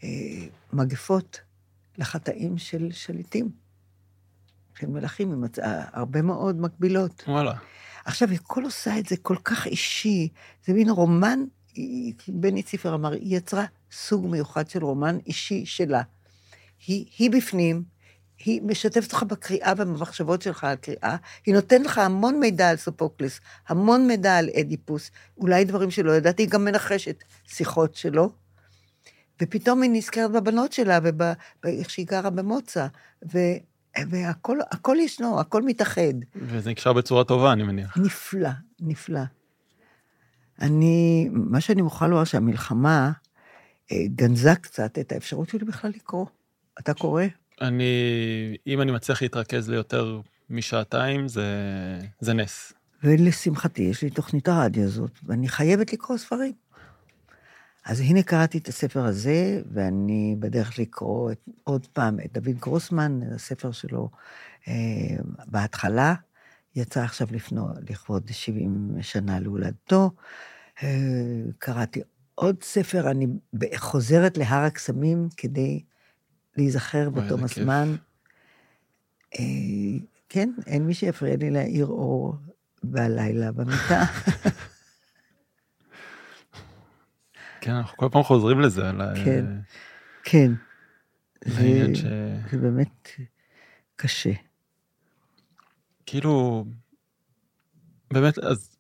אה, 0.04 0.48
מגפות 0.74 1.42
לחטאים 1.98 2.58
של 2.58 2.92
שליטים, 2.92 3.50
של 4.80 4.88
מלכים, 4.88 5.32
עם 5.32 5.44
הצ... 5.44 5.60
הרבה 5.94 6.22
מאוד 6.22 6.62
מקבילות. 6.62 7.24
וואלה. 7.28 7.54
עכשיו, 8.06 8.30
היא 8.30 8.40
כל 8.44 8.64
עושה 8.64 9.00
את 9.00 9.06
זה 9.06 9.18
כל 9.18 9.36
כך 9.44 9.68
אישי, 9.68 10.30
זה 10.66 10.74
מין 10.74 10.90
רומן, 10.90 11.40
בני 12.28 12.64
ציפר 12.64 12.96
אמר, 12.96 13.12
היא 13.12 13.38
יצרה 13.38 13.66
סוג 13.92 14.28
מיוחד 14.28 14.70
של 14.70 14.84
רומן 14.84 15.18
אישי 15.28 15.66
שלה. 15.66 16.02
היא, 16.88 17.06
היא 17.18 17.32
בפנים, 17.32 17.84
היא 18.46 18.62
משתפת 18.62 19.04
אותך 19.04 19.24
בקריאה 19.24 19.74
ובמחשבות 19.78 20.42
שלך 20.42 20.64
על 20.64 20.76
קריאה, 20.76 21.16
היא 21.46 21.54
נותנת 21.54 21.86
לך 21.86 21.98
המון 21.98 22.40
מידע 22.40 22.70
על 22.70 22.76
סופוקלס, 22.76 23.40
המון 23.68 24.08
מידע 24.08 24.38
על 24.38 24.50
אדיפוס, 24.60 25.12
אולי 25.38 25.66
דברים 25.66 25.92
שלא 25.92 26.12
ידעתי, 26.12 26.44
היא 26.44 26.50
גם 26.50 26.66
מנחשת 26.66 27.24
שיחות 27.48 27.96
שלו, 27.96 28.32
ופתאום 29.42 29.82
היא 29.82 29.92
נזכרת 29.94 30.32
בבנות 30.32 30.74
שלה 30.74 31.00
ואיך 31.64 31.90
שהיא 31.90 32.08
גרה 32.08 32.30
במוצא, 32.30 32.88
ו... 33.34 33.40
והכל 34.10 34.98
ישנו, 35.00 35.40
הכל 35.40 35.62
מתאחד. 35.62 36.14
וזה 36.36 36.70
נקשר 36.70 36.94
בצורה 36.94 37.24
טובה, 37.24 37.54
אני 37.54 37.64
מניח. 37.64 37.98
נפלא, 37.98 38.50
נפלא. 38.80 39.20
אני, 40.62 41.30
מה 41.32 41.62
שאני 41.62 41.82
מוכרחה 41.82 42.08
לומר 42.08 42.24
שהמלחמה 42.24 43.12
אה, 43.92 43.98
גנזה 44.08 44.56
קצת 44.56 45.00
את 45.00 45.12
האפשרות 45.12 45.50
שלי 45.50 45.66
בכלל 45.66 45.92
לקרוא. 45.96 46.26
אתה 46.80 46.94
קורא? 46.94 47.24
אני, 47.62 47.94
אם 48.68 48.82
אני 48.82 48.92
מצליח 48.92 49.22
להתרכז 49.22 49.70
ליותר 49.70 50.22
משעתיים, 50.50 51.28
זה, 51.28 51.46
זה 52.20 52.34
נס. 52.34 52.74
ולשמחתי, 53.04 53.82
יש 53.82 54.02
לי 54.02 54.10
תוכנית 54.10 54.48
הרדיו 54.48 54.84
הזאת, 54.84 55.12
ואני 55.24 55.48
חייבת 55.48 55.94
לקרוא 55.94 56.18
ספרים. 56.18 56.54
אז 57.86 58.00
הנה 58.00 58.24
קראתי 58.24 58.58
את 58.58 58.68
הספר 58.68 59.06
הזה, 59.06 59.62
ואני 59.74 60.36
בדרך 60.40 60.80
לקרוא 60.80 61.32
את, 61.32 61.40
עוד 61.64 61.88
פעם 61.88 62.20
את 62.26 62.34
דוד 62.34 62.56
גרוסמן, 62.60 63.20
הספר 63.36 63.72
שלו 63.72 64.10
אה, 64.68 64.74
בהתחלה, 65.46 66.14
יצא 66.76 67.04
עכשיו 67.04 67.28
לפנו, 67.32 67.68
לכבוד 67.90 68.30
70 68.32 68.92
שנה 69.02 69.40
להולדתו. 69.40 70.12
אה, 70.84 70.90
קראתי 71.58 72.02
עוד 72.36 72.64
ספר, 72.64 73.12
אני 73.12 73.28
חוזרת 73.76 74.38
להר 74.38 74.64
הקסמים 74.64 75.28
כדי 75.38 75.84
להיזכר 76.58 77.10
בתום 77.10 77.44
הזמן. 77.44 77.96
אה, 79.40 79.46
כן, 80.30 80.50
אין 80.68 80.86
מי 80.86 80.94
שיפריע 80.94 81.36
לי 81.36 81.50
להעיר 81.50 81.86
אור 81.86 82.36
בלילה 82.84 83.52
במיטה. 83.52 84.04
כן, 87.62 87.72
אנחנו 87.72 87.98
כל 87.98 88.10
פעם 88.12 88.24
חוזרים 88.24 88.60
לזה. 88.60 88.82
כן, 89.26 89.46
כן. 90.24 90.52
זה, 91.46 91.96
ש... 91.96 92.04
זה 92.52 92.58
באמת 92.58 93.10
קשה. 93.96 94.32
כאילו, 96.16 96.66
באמת, 98.14 98.38
אז 98.40 98.78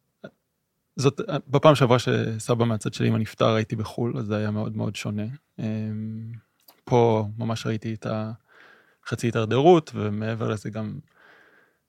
זאת, 0.96 1.22
בפעם 1.48 1.76
שעברה 1.76 2.00
שסבא 2.00 2.66
מהצד 2.66 2.94
שלי 2.94 3.08
עם 3.08 3.16
הנפטר 3.16 3.54
הייתי 3.54 3.76
בחו"ל, 3.76 4.18
אז 4.18 4.26
זה 4.26 4.38
היה 4.38 4.52
מאוד 4.52 4.78
מאוד 4.78 4.96
שונה. 4.96 5.24
אמ, 5.60 6.32
פה 6.84 7.28
ממש 7.38 7.66
ראיתי 7.66 7.94
את 7.94 8.08
החצי 9.06 9.28
הידרדרות, 9.28 9.92
ומעבר 9.96 10.50
לזה 10.50 10.70
גם 10.70 11.00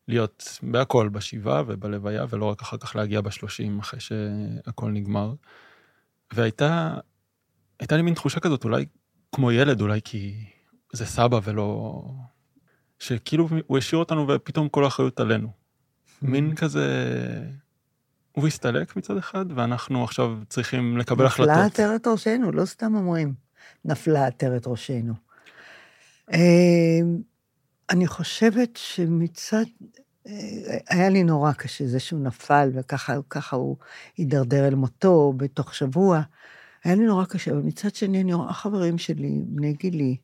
להיות 0.09 0.59
בהכל, 0.63 1.09
בשבעה 1.09 1.63
ובלוויה, 1.67 2.25
ולא 2.31 2.45
רק 2.45 2.63
אחר 2.63 2.77
כך 2.77 2.97
להגיע 2.97 3.21
בשלושים 3.21 3.79
אחרי 3.79 4.01
שהכל 4.01 4.91
נגמר. 4.91 5.35
והייתה, 6.33 6.99
הייתה 7.81 7.97
לי 7.97 8.03
מין 8.03 8.15
תחושה 8.15 8.41
כזאת, 8.41 8.65
אולי 8.65 8.87
כמו 9.33 9.53
ילד, 9.53 9.81
אולי 9.81 10.01
כי 10.05 10.45
זה 10.93 11.07
סבא 11.07 11.41
ולא... 11.45 12.03
שכאילו 12.99 13.49
הוא 13.67 13.79
השאיר 13.79 13.99
אותנו 13.99 14.29
ופתאום 14.29 14.69
כל 14.69 14.85
האחריות 14.85 15.21
עלינו. 15.21 15.49
מין 16.23 16.55
כזה... 16.55 16.87
הוא 18.33 18.47
הסתלק 18.47 18.97
מצד 18.97 19.17
אחד, 19.17 19.47
ואנחנו 19.55 20.05
עכשיו 20.05 20.39
צריכים 20.49 20.99
לקבל 20.99 21.27
החלטות. 21.27 21.49
נפלה 21.51 21.65
עטרת 21.65 22.07
ראשנו, 22.07 22.53
לא 22.53 22.65
סתם 22.65 22.95
אומרים, 22.95 23.35
נפלה 23.85 24.27
עטרת 24.27 24.67
ראשנו. 24.67 25.15
אה, 26.33 27.01
אני 27.91 28.07
חושבת 28.07 28.71
שמצד... 28.77 29.65
אה, 30.27 30.33
היה 30.89 31.09
לי 31.09 31.25
נורא 31.25 31.53
קשה 31.53 31.87
זה 31.87 32.01
שהוא 32.01 32.21
נפל, 32.21 32.71
וככה 32.75 33.57
הוא 33.57 33.77
הידרדר 34.17 34.69
אל 34.69 34.75
מותו 34.75 35.33
בתוך 35.37 35.75
שבוע. 35.75 36.23
היה 36.85 36.95
לי 36.95 37.05
נורא 37.05 37.25
קשה, 37.25 37.51
אבל 37.51 37.61
מצד 37.61 37.95
שני, 37.95 38.21
אני 38.21 38.35
רואה 38.35 38.53
חברים 38.53 38.99
שלי, 38.99 39.41
בני 39.45 39.73
גילי, 39.73 40.17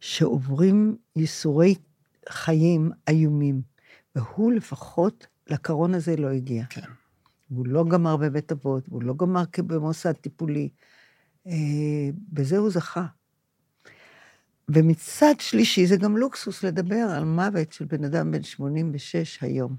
שעוברים 0.00 0.96
ייסורי 1.16 1.74
חיים 2.28 2.90
איומים, 3.08 3.62
והוא 4.16 4.52
לפחות 4.52 5.26
לקרון 5.46 5.94
הזה 5.94 6.16
לא 6.16 6.28
הגיע. 6.28 6.64
כן. 6.70 6.80
הוא 7.48 7.66
לא 7.66 7.84
גמר 7.84 8.16
בבית 8.16 8.52
אבות, 8.52 8.82
הוא 8.88 9.02
לא 9.02 9.14
גמר 9.16 9.42
במוסד 9.58 10.12
טיפולי. 10.12 10.68
אה, 11.46 11.52
בזה 12.32 12.58
הוא 12.58 12.70
זכה. 12.70 13.06
ומצד 14.68 15.34
שלישי, 15.38 15.86
זה 15.86 15.96
גם 15.96 16.16
לוקסוס 16.16 16.64
לדבר 16.64 17.06
על 17.16 17.24
מוות 17.24 17.72
של 17.72 17.84
בן 17.84 18.04
אדם 18.04 18.30
בן 18.30 18.42
86 18.42 19.38
היום. 19.42 19.76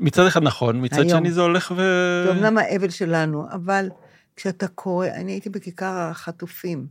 מצד 0.00 0.26
אחד 0.26 0.42
נכון, 0.42 0.84
מצד 0.84 0.98
היום. 0.98 1.20
שני 1.20 1.32
זה 1.32 1.40
הולך 1.40 1.70
ו... 1.70 1.76
זה 2.24 2.28
אומנם 2.28 2.58
האבל 2.58 2.90
שלנו, 2.90 3.46
אבל 3.52 3.88
כשאתה 4.36 4.68
קורא, 4.68 5.06
אני 5.06 5.32
הייתי 5.32 5.50
בכיכר 5.50 5.92
החטופים, 6.10 6.86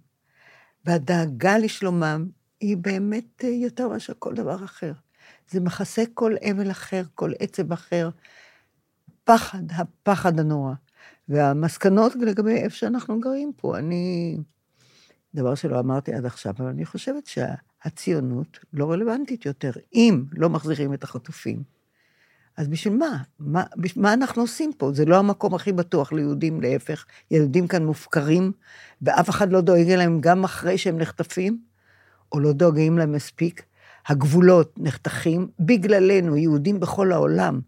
והדאגה 0.86 1.58
לשלומם 1.58 2.26
היא 2.62 2.78
באמת 2.78 3.44
יותר 3.44 3.88
מאשר 3.88 4.14
כל 4.20 4.34
דבר 4.34 4.66
אחר. 4.66 4.94
זה 5.50 5.60
מכסה 5.60 6.04
כל 6.14 6.36
אבל 6.52 6.72
אחר, 6.72 7.04
כל 7.16 7.32
עצב 7.40 7.74
אחר. 7.74 8.10
פחד, 9.24 9.64
הפחד 9.72 10.40
הנורא. 10.40 10.74
והמסקנות 11.30 12.16
לגבי 12.16 12.56
איפה 12.56 12.76
שאנחנו 12.76 13.20
גרים 13.20 13.52
פה, 13.58 13.78
אני... 13.78 14.38
דבר 15.36 15.56
שלא 15.56 15.80
אמרתי 15.80 16.14
עד 16.14 16.26
עכשיו, 16.26 16.54
אבל 16.58 16.68
אני 16.68 16.86
חושבת 16.86 17.28
שהציונות 17.28 18.60
לא 18.74 18.92
רלוונטית 18.92 19.46
יותר. 19.46 19.72
אם 19.94 20.24
לא 20.34 20.50
מחזירים 20.50 20.94
את 20.94 21.04
החטופים, 21.04 21.64
אז 22.58 22.68
בשביל 22.68 22.94
מה? 22.94 23.18
מה, 23.40 23.64
מה 23.96 24.14
אנחנו 24.14 24.42
עושים 24.42 24.72
פה? 24.78 24.92
זה 24.94 25.06
לא 25.06 25.18
המקום 25.18 25.54
הכי 25.54 25.72
בטוח 25.72 26.14
ליהודים, 26.14 26.62
להפך. 26.62 27.06
ילדים 27.32 27.68
כאן 27.68 27.86
מופקרים, 27.86 28.52
ואף 29.02 29.30
אחד 29.30 29.52
לא 29.52 29.62
דואג 29.62 29.90
להם 29.90 30.22
גם 30.22 30.44
אחרי 30.44 30.78
שהם 30.78 30.98
נחטפים, 30.98 31.62
או 32.32 32.40
לא 32.40 32.52
דואגים 32.54 32.98
להם 32.98 33.12
מספיק. 33.12 33.64
הגבולות 34.08 34.74
נחתכים 34.78 35.48
בגללנו, 35.60 36.38
יהודים 36.38 36.80
בכל 36.80 37.12
העולם 37.12 37.60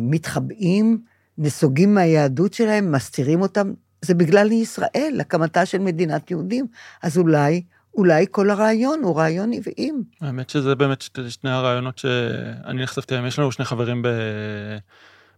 מתחבאים, 0.00 1.00
נסוגים 1.38 1.94
מהיהדות 1.94 2.54
שלהם, 2.54 2.92
מסתירים 2.92 3.40
אותם, 3.40 3.72
זה 4.02 4.14
בגלל 4.14 4.52
ישראל, 4.52 5.18
הקמתה 5.20 5.66
של 5.66 5.78
מדינת 5.78 6.30
יהודים. 6.30 6.66
אז 7.02 7.18
אולי, 7.18 7.62
אולי 7.94 8.26
כל 8.30 8.50
הרעיון 8.50 9.02
הוא 9.02 9.16
רעיון 9.16 9.52
עוועים. 9.52 10.02
האמת 10.20 10.50
שזה 10.50 10.74
באמת 10.74 11.04
שני 11.28 11.50
הרעיונות 11.50 11.98
שאני 11.98 12.82
נחשפתי 12.82 13.14
להם. 13.14 13.26
יש 13.26 13.38
לנו 13.38 13.52
שני 13.52 13.64
חברים 13.64 14.02
ב... 14.02 14.08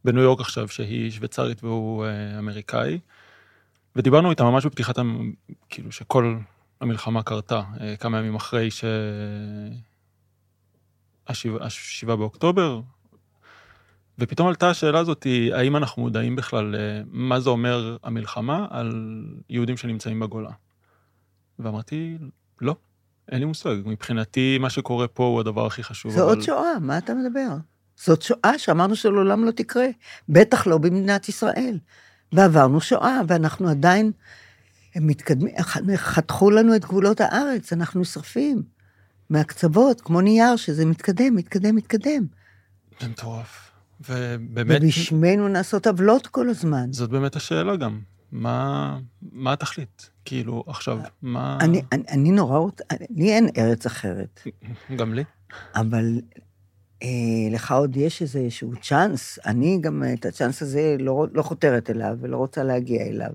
בניו 0.05 0.23
יורק 0.23 0.41
עכשיו, 0.41 0.69
שהיא 0.69 1.11
שוויצרית 1.11 1.65
והוא 1.65 2.05
אה, 2.05 2.39
אמריקאי, 2.39 2.99
ודיברנו 3.97 4.31
איתם 4.31 4.45
ממש 4.45 4.67
בפתיחת, 4.67 4.99
כאילו 5.69 5.93
שכל 5.93 6.37
המלחמה 6.85 7.23
קרתה, 7.23 7.63
אה, 7.81 7.97
כמה 7.97 8.19
ימים 8.19 8.35
אחרי 8.35 8.71
ש... 8.71 8.85
השבעה 11.61 12.17
באוקטובר, 12.17 12.81
ופתאום 14.19 14.49
עלתה 14.49 14.71
השאלה 14.71 14.99
הזאת, 14.99 15.27
האם 15.53 15.77
אנחנו 15.77 16.03
מודעים 16.03 16.37
בכלל 16.37 16.75
מה 17.07 17.41
זה 17.41 17.51
אומר 17.51 17.97
המלחמה 18.03 18.67
על 18.71 19.25
יהודים 19.51 19.77
שנמצאים 19.77 20.21
בגולה? 20.21 20.51
ואמרתי, 21.59 22.19
לא, 22.61 22.77
אין 23.33 23.39
לי 23.39 23.45
מושג. 23.45 23.75
מבחינתי, 23.85 24.59
מה 24.59 24.71
שקורה 24.71 25.09
פה 25.09 25.25
הוא 25.25 25.41
הדבר 25.41 25.67
הכי 25.67 25.83
חשוב. 25.83 26.13
זו 26.13 26.21
אבל... 26.21 26.29
עוד 26.29 26.41
שואה, 26.41 26.79
מה 26.81 26.99
אתה 26.99 27.15
מדבר? 27.15 27.49
זאת 27.97 28.23
שואה 28.23 28.59
שאמרנו 28.59 28.97
שלעולם 28.97 29.45
לא 29.45 29.51
תקרה, 29.51 29.87
בטח 30.29 30.67
לא 30.67 30.79
במדינת 30.79 31.29
ישראל. 31.29 31.79
ועברנו 32.33 32.81
שואה, 32.81 33.21
ואנחנו 33.29 33.69
עדיין 33.69 34.13
הם 34.95 35.07
מתקדמים, 35.07 35.55
חתכו 35.97 36.51
לנו 36.51 36.77
את 36.77 36.85
גבולות 36.85 37.21
הארץ, 37.21 37.73
אנחנו 37.73 38.01
נשרפים 38.01 38.63
מהקצוות, 39.31 40.01
כמו 40.01 40.21
נייר, 40.21 40.57
שזה 40.57 40.87
מתקדם, 40.87 41.37
מתקדם, 41.37 41.77
מתקדם. 41.77 42.27
זה 43.01 43.09
מטורף. 43.09 43.71
ובאמת... 44.01 44.83
ובשמנו 44.83 45.49
נעשות 45.49 45.87
עוולות 45.87 46.27
כל 46.27 46.49
הזמן. 46.49 46.93
זאת 46.93 47.11
באמת 47.11 47.37
השאלה 47.37 47.77
גם. 47.77 48.01
מה, 48.33 48.99
מה 49.33 49.53
התכלית? 49.53 50.11
כאילו, 50.25 50.65
עכשיו, 50.67 50.99
מה... 51.23 51.59
אני, 51.61 51.83
אני, 51.93 52.03
אני 52.09 52.31
נורא 52.31 52.59
רוצה, 52.59 52.85
לי 53.11 53.33
אין 53.33 53.49
ארץ 53.59 53.87
אחרת. 53.87 54.41
גם 54.99 55.15
לי. 55.15 55.25
אבל 55.75 56.21
אה, 57.03 57.09
לך 57.51 57.73
עוד 57.73 57.97
יש 57.97 58.23
איזשהו 58.23 58.73
צ'אנס, 58.83 59.39
אני 59.47 59.79
גם 59.81 60.03
את 60.15 60.27
הצ'אנס 60.27 60.63
הזה 60.63 60.97
לא, 60.99 61.27
לא 61.33 61.43
חותרת 61.43 61.91
אליו 61.91 62.17
ולא 62.21 62.37
רוצה 62.37 62.65
להגיע 62.65 63.03
אליו. 63.03 63.31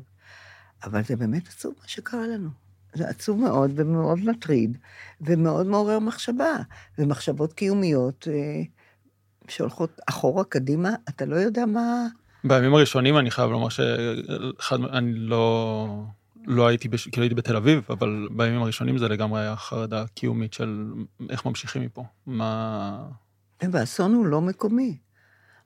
אבל 0.84 1.04
זה 1.04 1.16
באמת 1.16 1.48
עצוב 1.48 1.74
מה 1.82 1.88
שקרה 1.88 2.28
לנו. 2.28 2.50
זה 2.94 3.10
עצוב 3.10 3.40
מאוד 3.40 3.72
ומאוד 3.76 4.20
מטריד, 4.20 4.78
ומאוד 5.22 5.68
מעורר 5.68 6.00
מחשבה, 6.00 6.56
ומחשבות 6.98 7.54
קיומיות. 7.54 8.28
אה, 8.32 8.62
שהולכות 9.52 10.00
אחורה, 10.10 10.44
קדימה, 10.44 10.90
אתה 11.10 11.26
לא 11.26 11.36
יודע 11.36 11.66
מה... 11.66 12.08
בימים 12.44 12.74
הראשונים 12.74 13.18
אני 13.18 13.32
חייב 13.32 13.52
לומר 13.52 13.68
שאני 13.70 15.14
לא, 15.14 15.88
לא 16.46 16.68
הייתי, 16.68 16.88
בש... 16.88 17.08
כאילו 17.08 17.24
הייתי 17.24 17.36
בתל 17.36 17.56
אביב, 17.56 17.84
אבל 17.90 18.28
בימים 18.32 18.62
הראשונים 18.62 18.98
זה 18.98 19.08
לגמרי 19.08 19.42
היה 19.42 19.56
חרדה 19.56 20.06
קיומית 20.16 20.54
של 20.54 20.94
איך 21.30 21.46
ממשיכים 21.46 21.82
מפה, 21.82 22.04
מה... 22.26 23.08
והאסון 23.72 24.14
הוא 24.14 24.26
לא 24.26 24.42
מקומי. 24.42 24.98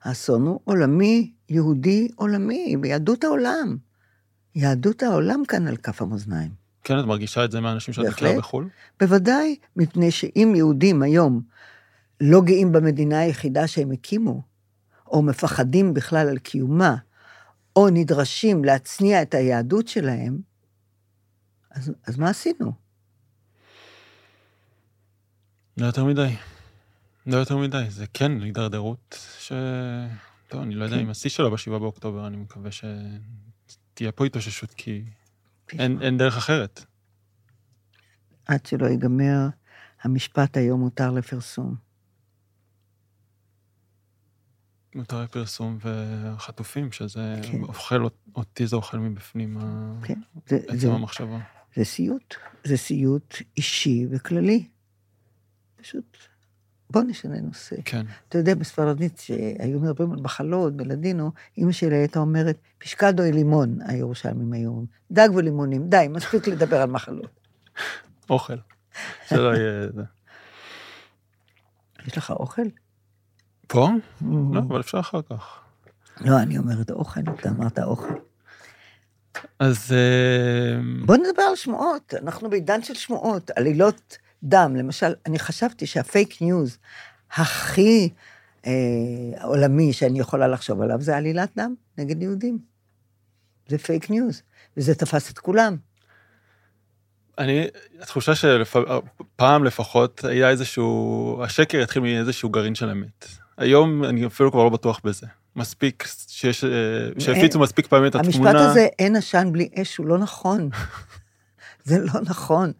האסון 0.02 0.42
הוא 0.42 0.60
עולמי, 0.64 1.32
יהודי 1.48 2.08
עולמי, 2.16 2.76
ביהדות 2.80 3.24
העולם. 3.24 3.76
יהדות 4.54 5.02
העולם 5.02 5.42
כאן 5.48 5.68
על 5.68 5.76
כף 5.76 6.02
המאזניים. 6.02 6.50
כן, 6.84 6.98
את 6.98 7.04
מרגישה 7.04 7.44
את 7.44 7.50
זה 7.50 7.60
מאנשים 7.60 7.94
שאת 7.94 8.04
מכירה 8.06 8.38
בחו"ל? 8.38 8.68
בוודאי, 9.00 9.56
מפני 9.76 10.10
שאם 10.10 10.52
יהודים 10.56 11.02
היום 11.02 11.42
לא 12.20 12.40
גאים 12.40 12.72
במדינה 12.72 13.18
היחידה 13.18 13.66
שהם 13.66 13.90
הקימו, 13.90 14.42
או 15.06 15.22
מפחדים 15.22 15.94
בכלל 15.94 16.28
על 16.28 16.38
קיומה, 16.38 16.96
או 17.76 17.88
נדרשים 17.90 18.64
להצניע 18.64 19.22
את 19.22 19.34
היהדות 19.34 19.88
שלהם, 19.88 20.38
אז, 21.70 21.92
אז 22.06 22.18
מה 22.18 22.30
עשינו? 22.30 22.72
לא 25.76 25.86
יותר 25.86 26.04
מדי. 26.04 26.34
לא 27.26 27.36
יותר 27.36 27.56
מדי. 27.56 27.84
זה 27.88 28.06
כן 28.14 28.42
הידרדרות 28.42 29.18
ש... 29.38 29.52
טוב, 30.48 30.62
אני 30.62 30.74
לא 30.74 30.84
יודע 30.84 30.96
כן. 30.96 31.02
אם 31.02 31.10
השיא 31.10 31.30
שלה 31.30 31.50
בשבעה 31.50 31.78
באוקטובר, 31.78 32.26
אני 32.26 32.36
מקווה 32.36 32.70
שתהיה 33.94 34.12
פה 34.12 34.26
התאוששות, 34.26 34.74
כי 34.74 35.02
כן. 35.66 35.80
אין, 35.80 36.02
אין 36.02 36.18
דרך 36.18 36.36
אחרת. 36.36 36.84
עד 38.46 38.66
שלא 38.66 38.86
ייגמר 38.86 39.48
המשפט 40.02 40.56
היום 40.56 40.80
מותר 40.80 41.10
לפרסום. 41.10 41.74
מותרי 44.94 45.28
פרסום 45.28 45.78
והחטופים, 45.80 46.92
שזה 46.92 47.40
כן. 47.42 47.62
אוכל, 47.62 48.02
אותי 48.36 48.66
זה 48.66 48.76
אוכל 48.76 48.98
מבפנים, 48.98 49.58
כן, 50.02 50.20
זה, 50.46 50.56
עצם 50.56 50.78
זה, 50.78 50.92
המחשבה. 50.92 51.38
זה 51.76 51.84
סיוט, 51.84 52.34
זה 52.64 52.76
סיוט 52.76 53.34
אישי 53.56 54.06
וכללי. 54.10 54.68
פשוט, 55.76 56.18
בוא 56.94 57.02
נשנה 57.02 57.40
נושא. 57.40 57.76
כן. 57.84 58.06
אתה 58.28 58.38
יודע, 58.38 58.54
בספרדית, 58.54 59.18
שהיו 59.18 59.80
מדברים 59.80 60.12
על 60.12 60.20
מחלות 60.20 60.76
בלדינו, 60.76 61.30
אימא 61.58 61.72
שלי 61.72 61.96
הייתה 61.96 62.18
אומרת, 62.18 62.56
peshkado 62.78 63.22
i 63.22 63.30
limon, 63.30 63.78
הירושלמים 63.86 64.52
היו 64.52 64.68
אומרים, 64.68 64.86
דג 65.10 65.28
ולימונים, 65.34 65.88
די, 65.88 66.06
מספיק 66.10 66.48
לדבר 66.48 66.80
על 66.82 66.90
מחלות. 66.90 67.40
אוכל. 68.30 68.56
שלא 69.28 69.56
יהיה... 69.56 69.88
יש 72.06 72.18
לך 72.18 72.30
אוכל? 72.30 72.62
פה? 73.66 73.88
לא, 74.52 74.60
אבל 74.60 74.80
אפשר 74.80 75.00
אחר 75.00 75.20
כך. 75.22 75.60
לא, 76.20 76.38
אני 76.38 76.58
אומרת 76.58 76.90
אוכל, 76.90 77.20
אתה 77.40 77.48
אמרת 77.48 77.78
אוכל. 77.78 78.14
אז 79.58 79.92
אה, 79.92 80.80
בוא 81.06 81.16
נדבר 81.16 81.42
על 81.42 81.56
שמועות, 81.56 82.14
אנחנו 82.14 82.50
בעידן 82.50 82.82
של 82.82 82.94
שמועות, 82.94 83.50
עלילות 83.50 84.18
דם. 84.44 84.76
למשל, 84.76 85.14
אני 85.26 85.38
חשבתי 85.38 85.86
שהפייק 85.86 86.42
ניוז 86.42 86.78
הכי 87.32 88.10
אה, 88.66 88.72
עולמי 89.42 89.92
שאני 89.92 90.20
יכולה 90.20 90.48
לחשוב 90.48 90.82
עליו, 90.82 91.00
זה 91.00 91.16
עלילת 91.16 91.50
דם 91.56 91.74
נגד 91.98 92.22
יהודים. 92.22 92.58
זה 93.68 93.78
פייק 93.78 94.10
ניוז, 94.10 94.42
וזה 94.76 94.94
תפס 94.94 95.30
את 95.30 95.38
כולם. 95.38 95.76
אני, 97.38 97.66
התחושה 98.00 98.32
שפעם 98.34 99.64
לפחות 99.64 100.24
היה 100.24 100.50
איזשהו, 100.50 101.40
השקר 101.44 101.82
התחיל 101.82 102.02
מאיזשהו 102.02 102.48
גרעין 102.48 102.74
של 102.74 102.90
אמת. 102.90 103.26
היום 103.58 104.04
אני 104.04 104.26
אפילו 104.26 104.52
כבר 104.52 104.64
לא 104.64 104.70
בטוח 104.70 105.00
בזה. 105.04 105.26
מספיק 105.56 106.04
שיש, 106.28 106.64
שהפיצו 107.18 107.58
מספיק 107.58 107.86
פעמים 107.86 108.06
את 108.06 108.14
התמונה. 108.14 108.50
המשפט 108.50 108.70
הזה, 108.70 108.86
אין 108.98 109.16
עשן 109.16 109.48
בלי 109.52 109.68
אש, 109.74 109.96
הוא 109.96 110.06
לא 110.06 110.18
נכון. 110.18 110.68
זה 111.84 111.98
לא 111.98 112.20
נכון. 112.22 112.72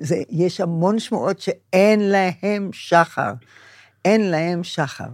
זה, 0.00 0.16
יש 0.30 0.60
המון 0.60 0.98
שמועות 0.98 1.40
שאין 1.40 2.00
להם 2.00 2.70
שחר. 2.72 3.32
אין 4.04 4.30
להם 4.30 4.64
שחר. 4.64 5.08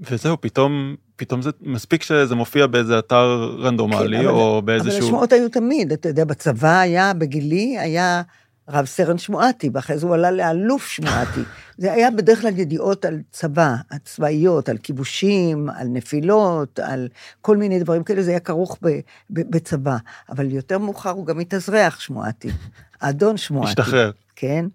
וזהו, 0.00 0.40
פתאום, 0.40 0.94
פתאום 1.16 1.42
זה 1.42 1.50
מספיק 1.60 2.02
שזה 2.02 2.34
מופיע 2.34 2.66
באיזה 2.66 2.98
אתר 2.98 3.56
רנדומלי, 3.58 4.16
כן, 4.18 4.24
אבל- 4.24 4.34
או 4.34 4.58
אבל 4.58 4.66
באיזשהו... 4.66 5.04
השמועות 5.04 5.32
היו 5.32 5.48
תמיד, 5.48 5.92
אתה 5.92 6.08
יודע, 6.08 6.24
בצבא 6.24 6.78
היה, 6.80 7.14
בגילי, 7.14 7.78
היה 7.78 8.22
רב 8.68 8.84
סרן 8.84 9.18
שמועתי, 9.18 9.70
ואחרי 9.72 9.98
זה 9.98 10.06
הוא 10.06 10.14
עלה 10.14 10.30
לאלוף 10.30 10.86
שמועתי. 10.86 11.40
זה 11.78 11.92
היה 11.92 12.10
בדרך 12.10 12.40
כלל 12.40 12.58
ידיעות 12.58 13.04
על 13.04 13.20
צבא, 13.30 13.74
הצבאיות, 13.90 14.68
על 14.68 14.78
כיבושים, 14.78 15.70
על 15.70 15.88
נפילות, 15.88 16.78
על 16.78 17.08
כל 17.40 17.56
מיני 17.56 17.78
דברים 17.78 18.04
כאלה, 18.04 18.22
זה 18.22 18.30
היה 18.30 18.40
כרוך 18.40 18.78
ב, 18.82 18.88
ב, 19.30 19.50
בצבא. 19.50 19.96
אבל 20.28 20.52
יותר 20.52 20.78
מאוחר 20.78 21.10
הוא 21.10 21.26
גם 21.26 21.40
התאזרח 21.40 22.00
שמועתי, 22.00 22.48
אדון 23.00 23.36
שמועתי. 23.36 23.68
השתחרר. 23.68 24.10
כן? 24.36 24.66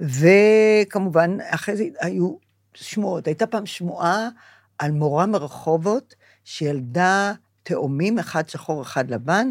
וכמובן, 0.00 1.36
אחרי 1.48 1.76
זה 1.76 1.84
היו 2.00 2.36
שמועות. 2.74 3.26
הייתה 3.26 3.46
פעם 3.46 3.66
שמועה 3.66 4.28
על 4.78 4.90
מורה 4.90 5.26
מרחובות 5.26 6.14
שילדה 6.44 7.32
תאומים, 7.68 8.18
אחד 8.18 8.48
שחור, 8.48 8.82
אחד 8.82 9.10
לבן, 9.10 9.50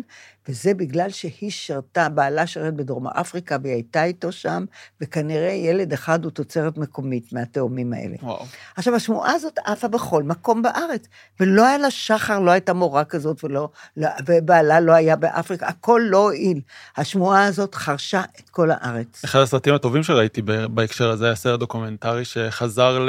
וזה 0.50 0.74
בגלל 0.74 1.10
שהיא 1.10 1.52
שירתה, 1.52 2.10
בעלה 2.10 2.48
שירת 2.48 2.74
בדרום 2.74 3.08
אפריקה, 3.08 3.58
והיא 3.64 3.74
הייתה 3.74 4.04
איתו 4.04 4.32
שם, 4.32 4.66
וכנראה 5.02 5.50
ילד 5.50 5.94
אחד 5.94 6.24
הוא 6.24 6.32
תוצרת 6.32 6.78
מקומית 6.78 7.34
מהתאומים 7.34 7.94
האלה. 7.94 8.16
וואו. 8.22 8.46
עכשיו, 8.76 8.96
השמועה 8.96 9.34
הזאת 9.34 9.60
עפה 9.66 9.88
בכל 9.88 10.24
מקום 10.24 10.62
בארץ, 10.62 11.08
ולא 11.40 11.66
היה 11.66 11.78
לה 11.78 11.92
שחר, 11.92 12.40
לא 12.40 12.52
הייתה 12.52 12.74
מורה 12.74 13.06
כזאת, 13.06 13.44
ולא, 13.44 13.70
לא, 13.98 14.08
ובעלה 14.28 14.80
לא 14.80 14.92
היה 14.92 15.16
באפריקה, 15.16 15.68
הכל 15.68 16.02
לא 16.06 16.18
הועיל. 16.18 16.62
השמועה 16.98 17.46
הזאת 17.46 17.76
חרשה 17.76 18.22
את 18.40 18.50
כל 18.50 18.72
הארץ. 18.72 19.24
אחד 19.26 19.40
הסרטים 19.40 19.74
הטובים 19.74 20.04
שראיתי 20.04 20.42
בהקשר 20.70 21.10
הזה 21.10 21.26
היה 21.26 21.36
סרט 21.36 21.60
דוקומנטרי 21.60 22.26
שחזר 22.26 23.06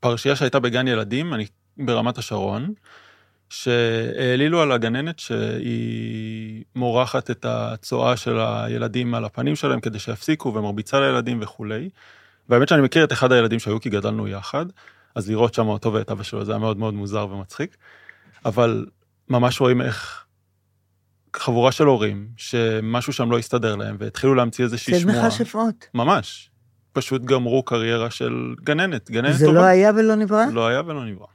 לפרשייה 0.00 0.36
שהייתה 0.36 0.60
בגן 0.60 0.88
ילדים, 0.88 1.34
אני 1.34 1.46
ברמת 1.78 2.18
השרון, 2.18 2.72
שהעלילו 3.50 4.62
על 4.62 4.72
הגננת 4.72 5.18
שהיא 5.18 6.64
מורחת 6.76 7.30
את 7.30 7.46
הצואה 7.48 8.16
של 8.16 8.38
הילדים 8.40 9.14
על 9.14 9.24
הפנים 9.24 9.56
שלהם 9.56 9.80
כדי 9.80 9.98
שיפסיקו 9.98 10.54
ומרביצה 10.54 11.00
לילדים 11.00 11.38
וכולי. 11.42 11.88
והאמת 12.48 12.68
שאני 12.68 12.82
מכיר 12.82 13.04
את 13.04 13.12
אחד 13.12 13.32
הילדים 13.32 13.58
שהיו 13.58 13.80
כי 13.80 13.90
גדלנו 13.90 14.28
יחד, 14.28 14.66
אז 15.14 15.30
לראות 15.30 15.54
שם 15.54 15.66
אותו 15.68 15.92
ואת 15.92 16.10
אבא 16.10 16.22
שלו 16.22 16.44
זה 16.44 16.52
היה 16.52 16.58
מאוד 16.58 16.78
מאוד 16.78 16.94
מוזר 16.94 17.26
ומצחיק. 17.30 17.76
אבל 18.44 18.86
ממש 19.28 19.60
רואים 19.60 19.80
איך 19.80 20.24
חבורה 21.36 21.72
של 21.72 21.84
הורים, 21.84 22.28
שמשהו 22.36 23.12
שם 23.12 23.30
לא 23.30 23.38
הסתדר 23.38 23.76
להם, 23.76 23.96
והתחילו 23.98 24.34
להמציא 24.34 24.64
איזושהי 24.64 25.00
שמועה. 25.00 25.26
מכשפות. 25.26 25.86
ממש. 25.94 26.50
פשוט 26.92 27.22
גמרו 27.22 27.62
קריירה 27.62 28.10
של 28.10 28.54
גננת, 28.64 29.10
גננת 29.10 29.34
זה 29.34 29.46
טובה. 29.46 29.58
לא 29.58 29.64
היה 29.64 29.90
ולא 29.96 30.14
נברא? 30.14 30.44
לא 30.52 30.66
היה 30.66 30.80
ולא 30.86 31.04
נברא. 31.04 31.26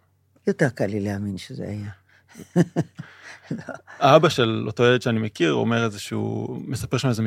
יותר 0.47 0.69
קל 0.69 0.85
לי 0.85 0.99
להאמין 0.99 1.37
שזה 1.37 1.63
היה. 1.63 2.02
האבא 3.99 4.29
של 4.29 4.63
אותו 4.67 4.83
ילד 4.83 5.01
שאני 5.01 5.19
מכיר 5.19 5.53
אומר 5.53 5.85
איזשהו, 5.85 6.57
מספר 6.67 6.97
שם 6.97 7.09
איזה 7.09 7.23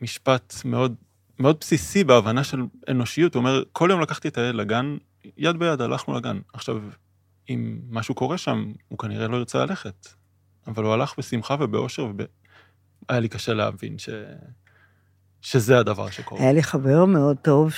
משפט 0.00 0.54
מאוד, 0.64 0.94
מאוד 1.38 1.56
בסיסי 1.60 2.04
בהבנה 2.04 2.44
של 2.44 2.62
אנושיות, 2.88 3.34
הוא 3.34 3.40
אומר, 3.40 3.62
כל 3.72 3.88
יום 3.92 4.00
לקחתי 4.00 4.28
את 4.28 4.38
הילד 4.38 4.54
לגן, 4.54 4.96
יד 5.36 5.56
ביד 5.56 5.80
הלכנו 5.80 6.14
לגן. 6.14 6.38
עכשיו, 6.52 6.76
אם 7.50 7.80
משהו 7.90 8.14
קורה 8.14 8.38
שם, 8.38 8.72
הוא 8.88 8.98
כנראה 8.98 9.28
לא 9.28 9.36
ירצה 9.36 9.58
ללכת. 9.58 10.08
אבל 10.66 10.84
הוא 10.84 10.92
הלך 10.92 11.14
בשמחה 11.18 11.56
ובאושר, 11.60 12.12
והיה 13.08 13.20
לי 13.20 13.28
קשה 13.28 13.54
להבין 13.54 13.98
ש... 13.98 14.08
שזה 15.40 15.78
הדבר 15.78 16.10
שקורה. 16.10 16.42
היה 16.42 16.52
לי 16.52 16.62
חבר 16.62 17.04
מאוד 17.04 17.36
טוב, 17.36 17.72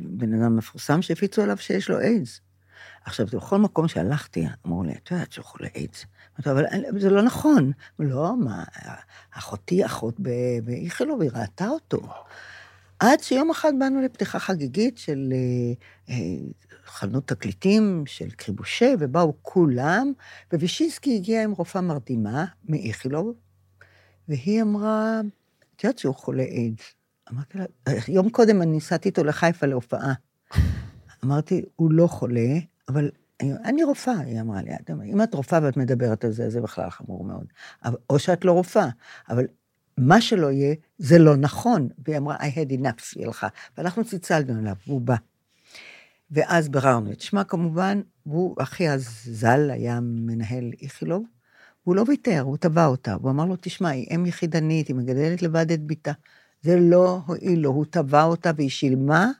בן 0.00 0.42
אדם 0.42 0.56
מפורסם, 0.56 1.02
שהפיצו 1.02 1.42
עליו 1.42 1.56
שיש 1.56 1.90
לו 1.90 2.00
איידס. 2.00 2.40
עכשיו, 3.04 3.26
בכל 3.26 3.58
מקום 3.58 3.88
שהלכתי, 3.88 4.46
אמרו 4.66 4.82
לי, 4.82 4.92
את 4.92 5.10
יודעת 5.10 5.32
שהוא 5.32 5.44
חולה 5.44 5.68
איידס. 5.74 6.06
אבל 6.46 6.64
זה 6.98 7.10
לא 7.10 7.22
נכון. 7.22 7.72
לא, 7.98 8.36
מה, 8.36 8.64
אחותי 9.32 9.86
אחות 9.86 10.20
באיכילוב, 10.64 11.22
היא 11.22 11.30
ראתה 11.34 11.68
אותו. 11.68 12.00
עד 12.98 13.20
שיום 13.20 13.50
אחד 13.50 13.72
באנו 13.78 14.02
לפתיחה 14.02 14.38
חגיגית 14.38 14.98
של 14.98 15.32
אה, 15.32 16.14
אה, 16.14 16.36
חנות 16.86 17.28
תקליטים 17.28 18.02
של 18.06 18.30
קריבושה, 18.30 18.94
ובאו 18.98 19.34
כולם, 19.42 20.12
ווישינסקי 20.52 21.16
הגיע 21.16 21.44
עם 21.44 21.52
רופאה 21.52 21.82
מרדימה 21.82 22.44
מאיכילוב, 22.68 23.34
והיא 24.28 24.62
אמרה, 24.62 25.20
את 25.76 25.84
יודעת 25.84 25.98
שהוא 25.98 26.14
חולה 26.14 26.42
איידס. 26.42 26.94
אמרתי 27.32 27.58
לה, 27.58 27.64
יום 28.08 28.30
קודם 28.30 28.62
אני 28.62 28.76
נסעתי 28.76 29.08
איתו 29.08 29.24
לחיפה 29.24 29.66
להופעה. 29.66 30.12
אמרתי, 31.24 31.62
הוא 31.76 31.92
לא 31.92 32.06
חולה, 32.06 32.58
אבל 32.88 33.10
אני, 33.64 33.84
רופאה, 33.84 34.20
היא 34.20 34.40
אמרה 34.40 34.62
לי, 34.62 34.74
"את- 34.74 34.90
אם 34.90 35.22
את 35.22 35.34
רופאה 35.34 35.58
ואת 35.62 35.76
מדברת 35.76 36.24
על 36.24 36.32
זה, 36.32 36.50
זה 36.50 36.60
בכלל 36.60 36.90
חמור 36.90 37.24
מאוד. 37.24 37.46
או 38.10 38.18
שאת 38.18 38.44
לא 38.44 38.52
רופאה, 38.52 38.88
אבל 39.28 39.46
מה 39.98 40.20
שלא 40.20 40.52
יהיה, 40.52 40.74
זה 40.98 41.18
לא 41.18 41.36
נכון. 41.36 41.88
והיא 42.06 42.18
אמרה, 42.18 42.36
I 42.36 42.40
had 42.40 42.72
enough, 42.80 43.12
היא 43.16 43.26
הלכה. 43.26 43.48
ואנחנו 43.78 44.04
צלצלנו 44.04 44.60
אליו, 44.60 44.74
והוא 44.86 45.00
בא. 45.00 45.16
ואז 46.30 46.68
ביררנו 46.68 47.12
את 47.12 47.20
שמה 47.20 47.44
כמובן, 47.44 48.00
והוא, 48.26 48.56
אחי 48.58 48.90
אז 48.90 49.08
ז"ל 49.24 49.70
היה 49.70 50.00
מנהל 50.02 50.72
איכילוב, 50.82 51.24
הוא 51.84 51.96
לא 51.96 52.04
ויתר, 52.08 52.40
הוא 52.40 52.56
תבע 52.56 52.86
אותה. 52.86 53.14
הוא 53.14 53.30
אמר 53.30 53.44
לו, 53.44 53.56
תשמע, 53.60 53.88
היא 53.88 54.06
אם 54.14 54.26
יחידנית, 54.26 54.88
היא 54.88 54.96
מגדלת 54.96 55.42
לבד 55.42 55.72
את 55.72 55.86
בתה. 55.86 56.12
זה 56.62 56.76
לא 56.80 57.20
הועיל 57.26 57.58
לו, 57.58 57.70
הוא 57.70 57.84
תבע 57.90 58.22
אותה 58.22 58.50
והיא 58.56 58.70
שילמה 58.70 59.30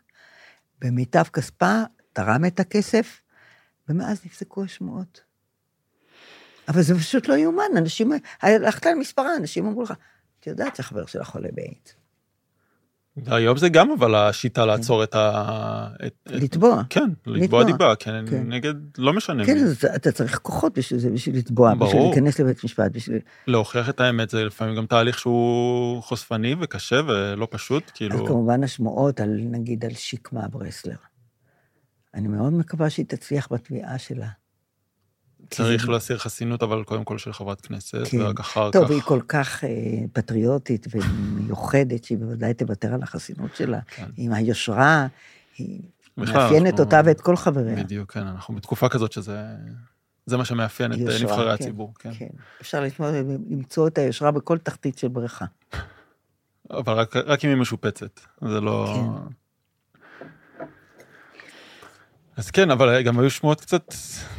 במיטב 0.80 1.22
כספה, 1.22 1.82
תרם 2.12 2.44
את 2.44 2.60
הכסף, 2.60 3.20
ומאז 3.88 4.20
נפסקו 4.24 4.64
השמועות. 4.64 5.20
אבל 6.68 6.82
זה 6.82 6.94
פשוט 6.94 7.28
לא 7.28 7.34
יאומן, 7.34 7.76
אנשים, 7.76 8.12
הלכת 8.42 8.86
על 8.86 8.94
מספרה, 8.94 9.36
אנשים 9.36 9.66
אמרו 9.66 9.82
לך, 9.82 9.92
את 10.40 10.46
יודעת 10.46 10.76
שהחבר 10.76 11.06
שלך 11.06 11.26
חולה 11.26 11.48
באיידס. 11.52 11.94
היום 13.26 13.56
זה 13.58 13.68
גם 13.68 13.90
אבל 13.90 14.14
השיטה 14.14 14.66
לעצור 14.66 15.04
את 15.04 15.14
ה... 15.14 15.88
לתבוע. 16.26 16.82
כן, 16.90 17.10
לתבוע. 17.26 17.64
דיבה, 17.64 17.96
כן, 17.96 18.24
כן. 18.30 18.52
נגד, 18.52 18.74
לא 18.98 19.12
משנה 19.12 19.44
כן. 19.44 19.56
אז 19.56 19.84
אתה 19.96 20.12
צריך 20.12 20.38
כוחות 20.38 20.78
בשביל 20.78 21.00
זה, 21.00 21.10
בשביל 21.10 21.36
לתבוע, 21.36 21.74
בשביל. 21.74 22.02
להיכנס 22.02 22.38
לבית 22.40 22.64
משפט, 22.64 22.92
בשביל... 22.92 23.18
להוכיח 23.46 23.88
את 23.88 24.00
האמת 24.00 24.30
זה 24.30 24.44
לפעמים 24.44 24.76
גם 24.76 24.86
תהליך 24.86 25.18
שהוא 25.18 26.02
חושפני 26.02 26.54
וקשה 26.60 27.00
ולא 27.06 27.48
פשוט, 27.50 27.82
אז 27.86 27.90
כאילו, 27.90 28.26
כמובן 28.26 28.64
השמועות 28.64 29.20
על, 29.20 29.40
נגיד, 29.50 29.84
על 29.84 29.94
שקמה 29.94 30.48
ברסלר. 30.48 30.96
אני 32.14 32.28
מאוד 32.28 32.52
מקווה 32.52 32.90
שהיא 32.90 33.06
תצליח 33.06 33.48
בתביעה 33.52 33.98
שלה. 33.98 34.28
צריך 35.50 35.88
להסיר 35.88 36.18
חסינות, 36.18 36.62
אבל 36.62 36.84
קודם 36.84 37.04
כל 37.04 37.18
של 37.18 37.32
חברת 37.32 37.60
כנסת, 37.60 37.98
כן. 38.10 38.20
ורק 38.20 38.40
אחר 38.40 38.70
טוב, 38.70 38.84
כך... 38.84 38.90
היא 38.90 39.00
כל 39.00 39.20
כך 39.28 39.64
אה, 39.64 39.70
פטריוטית 40.12 40.86
ומיוחדת, 40.94 42.04
שהיא 42.04 42.18
בוודאי 42.18 42.54
תוותר 42.54 42.94
על 42.94 43.02
החסינות 43.02 43.56
שלה. 43.56 43.80
כן. 43.86 44.06
עם 44.16 44.32
היושרה, 44.32 45.06
היא 45.58 45.80
בכלל, 46.16 46.42
מאפיינת 46.42 46.66
אנחנו- 46.66 46.84
אותה 46.84 47.00
ואת 47.04 47.20
כל 47.20 47.36
חבריה. 47.36 47.84
בדיוק, 47.84 48.12
כן, 48.12 48.26
אנחנו 48.26 48.54
בתקופה 48.54 48.88
כזאת 48.88 49.12
שזה... 49.12 49.44
זה 50.26 50.36
מה 50.36 50.44
שמאפיין 50.44 50.92
את 50.92 50.98
אה, 50.98 51.02
יושרה, 51.02 51.22
נבחרי 51.30 51.44
כן, 51.58 51.64
הציבור, 51.64 51.92
כן. 51.98 52.10
כן. 52.18 52.28
אפשר 52.60 52.80
לשמוע, 52.80 53.10
למצוא 53.50 53.88
את 53.88 53.98
היושרה 53.98 54.30
בכל 54.30 54.58
תחתית 54.58 54.98
של 54.98 55.08
בריכה. 55.08 55.44
אבל 56.70 56.92
רק, 56.92 57.16
רק 57.16 57.44
אם 57.44 57.50
היא 57.50 57.56
משופצת, 57.58 58.20
זה 58.48 58.60
לא... 58.60 58.94
כן. 58.94 59.34
אז 62.36 62.50
כן, 62.50 62.70
אבל 62.70 63.02
גם 63.02 63.18
היו 63.18 63.30
שמועות 63.30 63.60
קצת 63.60 63.94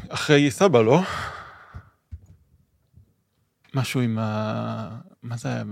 אחרי 0.10 0.52
סבא, 0.52 0.82
לא? 0.82 1.02
משהו 3.74 4.02
עם 4.02 4.18
ה... 4.20 5.00
מה 5.24 5.38
זה 5.38 5.50
היה? 5.50 5.64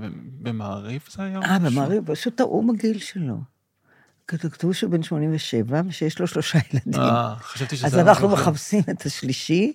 במעריב 0.41 1.07
זה 1.11 1.23
היה? 1.23 1.39
אה? 1.43 1.59
במעריב, 1.59 2.11
פשוט 2.11 2.37
טעו 2.37 2.67
בגיל 2.67 2.99
שלו. 2.99 3.37
כתבו 4.27 4.73
שהוא 4.73 4.91
בן 4.91 5.03
87 5.03 5.81
ושיש 5.87 6.19
לו 6.19 6.27
שלושה 6.27 6.59
ילדים. 6.73 7.01
אה, 7.01 7.35
חשבתי 7.39 7.75
שזה... 7.75 7.87
אז 7.87 7.97
אנחנו. 7.97 8.29
מחפשים 8.29 8.83
את 8.89 9.05
השלישי, 9.05 9.73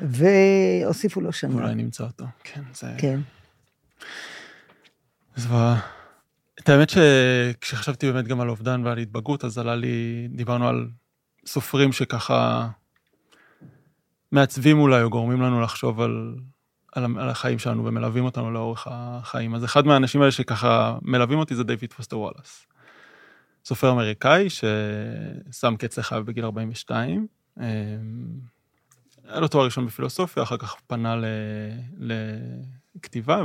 והוסיפו 0.00 1.20
לו 1.20 1.32
שנה. 1.32 1.54
אולי 1.54 1.74
נמצא 1.74 2.04
אותו, 2.04 2.24
כן, 2.44 2.62
זה... 2.74 2.94
כן. 2.98 3.20
זוועה. 5.36 5.80
את 6.60 6.68
האמת 6.68 6.90
שכשחשבתי 6.90 8.12
באמת 8.12 8.28
גם 8.28 8.40
על 8.40 8.48
אובדן 8.48 8.86
ועל 8.86 8.98
התבגרות, 8.98 9.44
אז 9.44 9.58
עלה 9.58 9.76
לי, 9.76 10.28
דיברנו 10.30 10.68
על 10.68 10.88
סופרים 11.46 11.92
שככה 11.92 12.68
מעצבים 14.32 14.78
אולי, 14.78 15.02
או 15.02 15.10
גורמים 15.10 15.42
לנו 15.42 15.60
לחשוב 15.60 16.00
על, 16.00 16.34
על, 16.92 17.04
על 17.04 17.28
החיים 17.28 17.58
שלנו 17.58 17.84
ומלווים 17.84 18.24
אותנו 18.24 18.50
לאורך 18.50 18.86
החיים. 18.90 19.54
אז 19.54 19.64
אחד 19.64 19.86
מהאנשים 19.86 20.20
האלה 20.20 20.32
שככה 20.32 20.98
מלווים 21.02 21.38
אותי 21.38 21.54
זה 21.54 21.64
דיוויד 21.64 21.92
פוסטר 21.92 22.18
וואלאס. 22.18 22.66
סופר 23.64 23.90
אמריקאי 23.90 24.46
ששם 24.50 25.76
קץ 25.78 25.98
לחייו 25.98 26.24
בגיל 26.24 26.44
42. 26.44 27.26
אמ, 27.60 27.64
היה 29.28 29.40
לו 29.40 29.48
תואר 29.48 29.64
ראשון 29.64 29.86
בפילוסופיה, 29.86 30.42
אחר 30.42 30.56
כך 30.56 30.76
פנה 30.86 31.16
ל, 31.16 31.24
לכתיבה, 32.96 33.42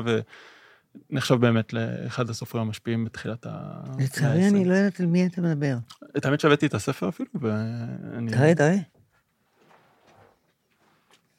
ונחשב 1.10 1.36
באמת 1.36 1.74
לאחד 1.74 2.30
הסופרים 2.30 2.64
המשפיעים 2.64 3.06
בתחילת 3.06 3.46
ה... 3.46 3.82
לצערי, 4.00 4.48
אני 4.48 4.66
לא 4.66 4.74
יודעת 4.74 5.00
על 5.00 5.06
מי 5.06 5.26
אתה 5.26 5.42
מדבר. 5.42 5.78
את 6.18 6.26
האמת 6.26 6.40
שהבאתי 6.40 6.66
את 6.66 6.74
הספר 6.74 7.10
אפילו, 7.10 7.30
ואני... 7.34 8.32
תראה, 8.32 8.56
תראה. 8.56 8.76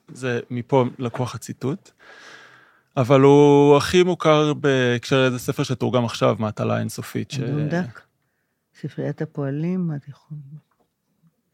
זה 0.08 0.40
מפה 0.50 0.84
לקוח 0.98 1.34
הציטוט. 1.34 1.90
אבל 2.96 3.20
הוא 3.20 3.76
הכי 3.76 4.02
מוכר 4.02 4.54
בהקשר 4.54 5.22
לאיזה 5.22 5.38
ספר 5.38 5.62
שתורגם 5.62 6.04
עכשיו, 6.04 6.36
מהטלה 6.38 6.78
אינסופית. 6.78 7.30
ש... 7.30 7.38
דונדק, 7.38 8.00
ספריית 8.80 9.22
הפועלים, 9.22 9.90
התיכון. 9.90 10.38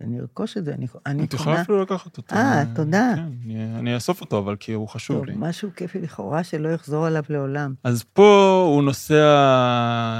אני 0.03 0.21
ארכוש 0.21 0.57
את 0.57 0.65
זה, 0.65 0.75
אני 0.75 0.87
אני 1.07 1.25
את 1.25 1.35
יכולה. 1.35 1.61
אפילו 1.63 1.83
לקחת 1.83 2.17
אותו. 2.17 2.37
אה, 2.37 2.63
תודה. 2.75 3.13
כן, 3.17 3.23
אני- 3.45 3.79
אני 3.79 3.95
אאסוף 3.95 4.21
אותו, 4.21 4.39
אבל 4.39 4.57
כי 4.57 4.73
הוא 4.73 4.89
חשוב 4.89 5.17
טוב, 5.17 5.27
לי. 5.27 5.33
משהו 5.37 5.71
כיפי 5.77 6.01
לכאורה 6.01 6.45
שלא 6.45 6.69
יחזור 6.69 7.07
עליו 7.07 7.23
לעולם. 7.29 7.75
אז 7.85 8.03
פה 8.13 8.63
הוא 8.73 8.83
נוסע 8.83 9.25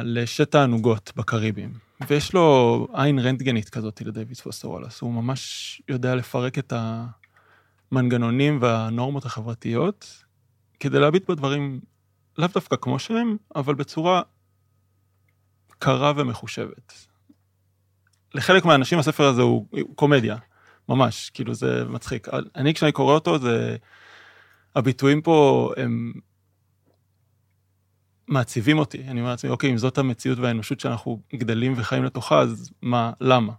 לשת 0.05 0.51
תענוגות 0.51 1.13
בקריבים, 1.17 1.73
ויש 2.09 2.35
לו 2.35 2.89
עין 2.93 3.19
רנטגנית 3.19 3.69
כזאת 3.69 4.01
לדייוויד 4.03 4.37
פוסטר 4.37 4.71
וואלאס, 4.71 5.01
הוא 5.01 5.13
ממש 5.13 5.83
יודע 5.89 6.15
לפרק 6.15 6.59
את 6.59 6.73
המנגנונים 7.93 8.59
והנורמות 8.63 9.25
החברתיות, 9.25 10.25
כדי 10.81 10.99
להביט 11.01 11.31
בדברים 11.31 11.81
לאו 12.39 12.49
דווקא 12.55 12.77
כמו 12.77 12.99
שהם, 12.99 13.37
אבל 13.57 13.75
בצורה 13.75 14.23
קרה 15.79 16.13
ומחושבת. 16.17 17.07
לחלק 18.35 18.65
מהאנשים 18.65 18.99
הספר 18.99 19.25
הזה 19.25 19.43
הוא, 19.43 19.67
קומדיה, 19.95 20.37
ממש, 20.89 21.31
כאילו 21.35 21.55
זה 21.55 21.85
מצחיק. 21.89 22.29
אני 22.57 22.75
כשאני 22.75 22.93
קורא 22.93 23.15
אותו, 23.15 23.39
זה... 23.39 23.77
הביטויים 24.77 25.23
פה 25.23 25.71
הם 25.77 26.13
מעציבים 28.29 28.79
אותי. 28.79 29.05
אני 29.09 29.21
אומר 29.21 29.31
לעצמי, 29.31 29.51
אוקיי, 29.51 29.71
אם 29.71 29.79
זאת 29.79 29.99
המציאות 29.99 30.39
והאנושות 30.39 30.81
שאנחנו 30.81 31.21
גדלים 31.35 31.75
וחיים 31.77 32.05
לתוכה, 32.05 32.41
אז 32.41 32.71
מה, 32.83 33.13
למה? 33.21 33.53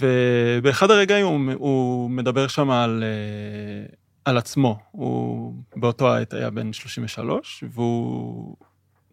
ובאחד 0.00 0.90
הרגעים 0.90 1.26
הוא, 1.26 1.52
הוא 1.54 2.10
מדבר 2.10 2.48
שם 2.48 2.70
על, 2.70 3.04
אה, 3.04 3.94
על 4.24 4.38
עצמו. 4.38 4.78
הוא 4.90 5.54
באותו 5.76 6.14
העת 6.14 6.32
היה 6.32 6.50
בן 6.50 6.72
33, 6.72 7.64
והוא 7.72 8.56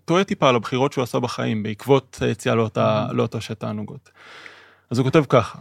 טועה 0.06 0.24
טיפה 0.24 0.50
על 0.50 0.56
הבחירות 0.56 0.94
שהוא 0.94 1.04
עשה 1.04 1.20
בחיים, 1.20 1.64
בעקבות 1.64 2.18
היציאה 2.22 2.56
לאותה, 2.56 3.08
לאותו 3.12 3.42
שת 3.42 3.60
תענוגות. 3.60 4.10
אז 4.90 4.98
הוא 4.98 5.06
כותב 5.06 5.24
ככה, 5.30 5.60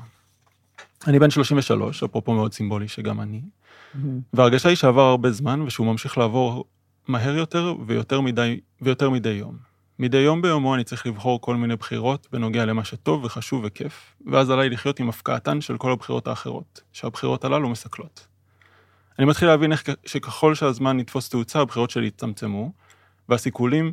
אני 1.06 1.18
בן 1.18 1.30
33, 1.30 2.02
אפרופו 2.02 2.32
מאוד 2.34 2.52
סימבולי 2.52 2.88
שגם 2.88 3.20
אני, 3.20 3.42
וההרגשה 4.32 4.68
היא 4.68 4.76
שעבר 4.76 5.02
הרבה 5.02 5.30
זמן 5.30 5.62
ושהוא 5.62 5.86
ממשיך 5.86 6.18
לעבור 6.18 6.64
מהר 7.08 7.36
יותר 7.36 7.74
ויותר 7.86 8.20
מדי, 8.20 8.60
ויותר 8.82 9.10
מדי 9.10 9.28
יום. 9.28 9.56
מדי 9.98 10.18
יום 10.18 10.42
ביומו 10.42 10.74
אני 10.74 10.84
צריך 10.84 11.06
לבחור 11.06 11.40
כל 11.40 11.56
מיני 11.56 11.76
בחירות 11.76 12.28
בנוגע 12.32 12.64
למה 12.64 12.84
שטוב 12.84 13.24
וחשוב 13.24 13.62
וכיף, 13.64 14.14
ואז 14.26 14.50
עליי 14.50 14.68
לחיות 14.68 15.00
עם 15.00 15.08
הפקעתן 15.08 15.60
של 15.60 15.76
כל 15.76 15.92
הבחירות 15.92 16.26
האחרות, 16.26 16.80
שהבחירות 16.92 17.44
הללו 17.44 17.68
מסכלות. 17.68 18.26
אני 19.18 19.26
מתחיל 19.26 19.48
להבין 19.48 19.72
איך 19.72 19.84
שככל 20.06 20.54
שהזמן 20.54 21.00
יתפוס 21.00 21.28
תאוצה, 21.28 21.60
הבחירות 21.60 21.90
שלי 21.90 22.06
יצטמצמו, 22.06 22.72
והסיכולים, 23.28 23.92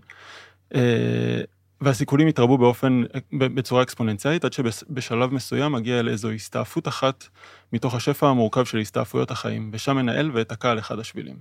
אה, 0.76 1.42
והסיכולים 1.82 2.28
יתרבו 2.28 2.58
באופן, 2.58 3.04
בצורה 3.34 3.84
אקספוננציאלית, 3.84 4.46
עד 4.46 4.54
שבשלב 4.54 5.34
מסוים 5.34 5.72
מגיע 5.72 6.00
אל 6.00 6.10
איזו 6.10 6.32
הסתעפות 6.32 6.88
אחת 6.88 7.28
מתוך 7.74 7.96
השפע 7.96 8.28
המורכב 8.28 8.66
של 8.66 8.78
הסתעפויות 8.78 9.32
החיים, 9.32 9.70
ושם 9.74 9.96
מנהל 9.96 10.32
ואתקע 10.34 10.72
על 10.72 10.80
אחד 10.80 11.00
השבילים. 11.00 11.36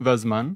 והזמן? 0.00 0.52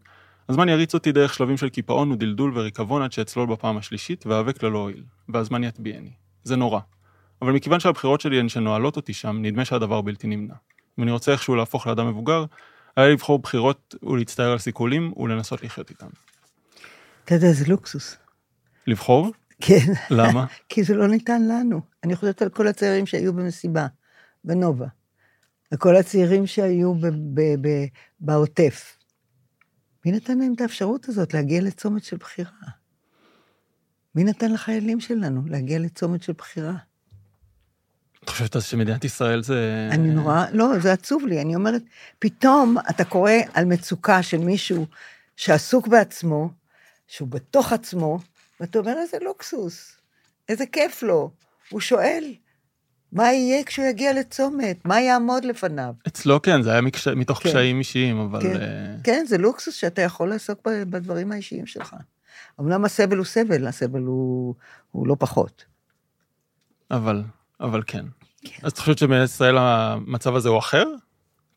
הזמן 0.49 0.69
יריץ 0.69 0.95
אותי 0.95 1.13
דרך 1.13 1.35
שלבים 1.35 1.57
של 1.57 1.69
קיפאון 1.69 2.13
ודלדול 2.13 2.59
וריקבון 2.59 3.03
עד 3.03 3.13
שאצלול 3.13 3.47
בפעם 3.47 3.77
השלישית, 3.77 4.27
ואאבק 4.27 4.63
ללא 4.63 4.79
הועיל. 4.79 5.03
והזמן 5.29 5.65
יטביעני. 5.65 6.13
זה 6.45 6.57
נורא. 6.57 6.81
אבל 7.43 7.53
מכיוון 7.53 7.81
שהבחירות 7.81 8.21
שלי 8.21 8.41
הן 8.41 8.49
שנועלות 8.49 8.97
אותי 8.97 9.13
שם, 9.13 9.39
נדמה 9.43 9.65
שהדבר 9.65 10.01
בלתי 10.01 10.27
נמנע. 10.27 10.55
אם 10.99 11.03
אני 11.03 11.13
רוצה 11.13 11.33
איכשהו 11.33 11.55
להפוך 11.55 11.87
לאדם 11.87 12.09
מבוגר, 12.09 12.45
היה 12.97 13.09
לבחור 13.09 13.39
בחירות 13.39 13.95
ולהצטער 14.03 14.53
על 14.53 14.59
סיכולים 14.59 15.13
ולנסות 15.17 15.63
לחיות 15.63 15.91
איתם. 15.91 16.07
אתה 17.25 17.35
יודע, 17.35 17.53
זה 17.53 17.65
לוקסוס. 17.69 18.17
לבחור? 18.87 19.31
כן. 19.61 19.93
למה? 20.11 20.47
כי 20.69 20.83
זה 20.83 20.95
לא 20.95 21.09
ניתן 21.09 21.43
לנו. 21.43 21.81
אני 22.05 22.17
חושבת 22.17 22.43
על 22.43 22.49
כל 22.49 22.67
הצעירים 22.67 23.07
שהיו 23.07 23.33
במסיבה, 23.33 23.87
בנובה, 24.45 24.87
וכל 25.75 25.97
הצעירים 25.97 26.47
שהיו 26.47 26.95
ב- 26.95 27.07
ב- 27.07 27.69
ב- 27.69 27.87
בעוטף. 28.21 28.97
מי 30.05 30.13
נתן 30.13 30.39
להם 30.39 30.53
את 30.57 30.61
האפשרות 30.61 31.09
הזאת 31.09 31.35
להגיע 31.35 31.61
לצומת 31.61 32.05
של 32.05 32.17
בחירה? 32.17 32.51
מי 34.15 34.25
נתן 34.25 34.53
לחיילים 34.53 35.01
שלנו 35.01 35.43
להגיע 35.47 35.79
לצומת 35.79 36.23
של 36.23 36.33
בחירה? 36.39 36.75
את 38.25 38.29
חושבת 38.29 38.57
אז 38.57 38.65
שמדינת 38.65 39.05
ישראל 39.05 39.43
זה... 39.43 39.89
אני 39.91 40.11
נורא, 40.11 40.45
לא, 40.53 40.79
זה 40.79 40.93
עצוב 40.93 41.27
לי, 41.27 41.41
אני 41.43 41.55
אומרת, 41.55 41.83
פתאום 42.19 42.77
אתה 42.91 43.05
קורא 43.05 43.33
על 43.55 43.65
מצוקה 43.65 44.23
של 44.23 44.39
מישהו 44.39 44.87
שעסוק 45.37 45.89
בעצמו, 45.89 46.51
שהוא 47.07 47.29
בתוך 47.29 47.73
עצמו, 47.73 48.19
ואתה 48.61 48.79
אומר, 48.79 48.99
איזה 48.99 49.17
לוקסוס, 49.23 49.97
איזה 50.49 50.67
כיף 50.67 51.03
לו. 51.03 51.31
הוא 51.71 51.81
שואל, 51.81 52.35
מה 53.13 53.33
יהיה 53.33 53.65
כשהוא 53.65 53.87
יגיע 53.87 54.13
לצומת? 54.13 54.85
מה 54.85 55.01
יעמוד 55.01 55.45
לפניו? 55.45 55.95
אצלו 56.09 56.43
כן, 56.43 56.63
זה 56.63 56.73
היה 56.73 56.81
מקש... 56.81 57.09
מתוך 57.09 57.39
כן. 57.39 57.49
קשיים 57.49 57.79
אישיים, 57.79 58.19
אבל... 58.19 58.43
כן. 58.43 58.61
אה, 58.61 58.97
כן, 59.05 59.25
זה 59.29 59.39
לוקסוס 59.39 59.75
שאתה 59.75 60.03
יכול 60.03 60.29
לעסוק 60.29 60.69
ב- 60.69 60.83
בדברים 60.91 61.33
האישיים 61.33 61.67
שלך. 61.67 61.97
אמנם 62.61 62.85
הסבל 62.85 63.17
הוא 63.17 63.25
סבל, 63.25 63.67
הסבל 63.67 64.01
הוא, 64.01 64.55
הוא 64.91 65.07
לא 65.07 65.17
פחות. 65.19 65.65
אבל, 66.91 67.23
אבל 67.61 67.83
כן. 67.87 68.05
כן. 68.45 68.67
אז 68.67 68.73
את 68.73 68.79
חושבת 68.79 68.99
שבמדינת 68.99 69.29
ישראל 69.29 69.57
המצב 69.59 70.37
הזה 70.37 70.49
הוא 70.49 70.59
אחר? 70.59 70.85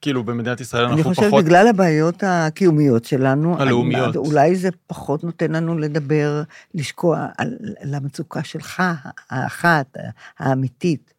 כאילו 0.05 0.23
במדינת 0.23 0.61
ישראל 0.61 0.85
אני 0.85 0.91
אנחנו 0.93 1.09
חושבת 1.09 1.27
פחות... 1.27 1.45
בגלל 1.45 1.67
הבעיות 1.67 2.23
הקיומיות 2.27 3.05
שלנו, 3.05 3.61
הלאומיות. 3.61 4.07
אני- 4.15 4.27
אולי 4.27 4.55
זה 4.55 4.69
פחות 4.87 5.23
נותן 5.23 5.51
לנו 5.51 5.77
לדבר, 5.77 6.43
לשקוע 6.73 7.27
על, 7.37 7.53
על 7.79 7.93
המצוקה 7.93 8.43
שלך, 8.43 8.83
האחת, 9.29 9.97
האמיתית. 10.39 11.13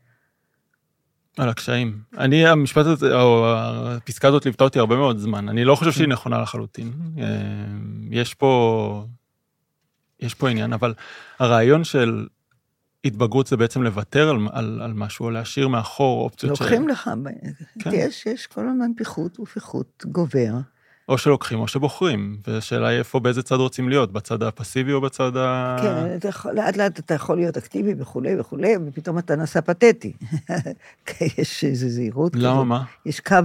על 1.38 1.48
הקשיים. 1.48 1.98
אני, 2.18 2.46
המשפט 2.46 2.86
הזה, 2.86 3.20
או 3.20 3.46
הפסקה 3.56 4.28
הזאת 4.28 4.44
ליוותה 4.44 4.64
אותי 4.64 4.78
הרבה 4.78 4.96
מאוד 4.96 5.18
זמן. 5.18 5.48
אני 5.48 5.64
לא 5.64 5.74
חושב 5.74 5.92
שהיא 5.92 6.08
נכונה 6.08 6.40
לחלוטין. 6.40 6.92
אה, 7.18 7.24
יש 8.10 8.34
פה, 8.34 9.04
יש 10.20 10.34
פה 10.34 10.48
עניין, 10.50 10.72
אבל 10.72 10.94
הרעיון 11.38 11.84
של 11.84 12.26
התבגרות 13.04 13.46
זה 13.46 13.56
בעצם 13.56 13.82
לוותר 13.82 14.28
על, 14.28 14.36
על, 14.52 14.80
על 14.82 14.92
משהו, 14.92 15.24
או 15.24 15.30
להשאיר 15.30 15.68
מאחור 15.68 16.24
אופציות 16.24 16.60
לוקחים 16.60 16.88
לך, 16.88 17.10
כן. 17.78 17.90
יש, 17.92 18.26
יש 18.26 18.46
כל 18.46 18.68
הזמן 18.68 18.90
פיחות 18.96 19.40
ופיחות 19.40 20.04
גובר. 20.08 20.52
או 21.08 21.18
שלוקחים 21.18 21.58
או 21.58 21.68
שבוחרים. 21.68 22.38
והשאלה 22.46 22.88
היא 22.88 22.98
איפה, 22.98 23.20
באיזה 23.20 23.42
צד 23.42 23.54
רוצים 23.54 23.88
להיות, 23.88 24.12
בצד 24.12 24.42
הפסיבי 24.42 24.92
או 24.92 25.00
בצד 25.00 25.36
ה... 25.36 25.76
כן, 25.82 26.28
יכול, 26.28 26.52
לאט 26.52 26.76
לאט 26.76 26.98
אתה 26.98 27.14
יכול 27.14 27.36
להיות 27.36 27.56
אקטיבי 27.56 27.94
וכולי 27.98 28.40
וכולי, 28.40 28.74
ופתאום 28.86 29.18
אתה 29.18 29.36
נעשה 29.36 29.60
פתטי. 29.60 30.12
יש 31.38 31.64
איזו 31.64 31.88
זהירות 31.88 32.32
למה. 32.36 32.64
מה? 32.64 32.84
יש 33.06 33.20
קו, 33.20 33.36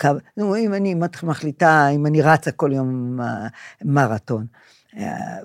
קו, 0.00 0.08
נו, 0.36 0.56
אם 0.56 0.74
אני 0.74 0.94
מחליטה, 1.22 1.88
אם 1.88 2.06
אני 2.06 2.22
רצה 2.22 2.50
כל 2.50 2.70
יום 2.72 3.20
אה, 3.20 3.46
מרתון, 3.84 4.46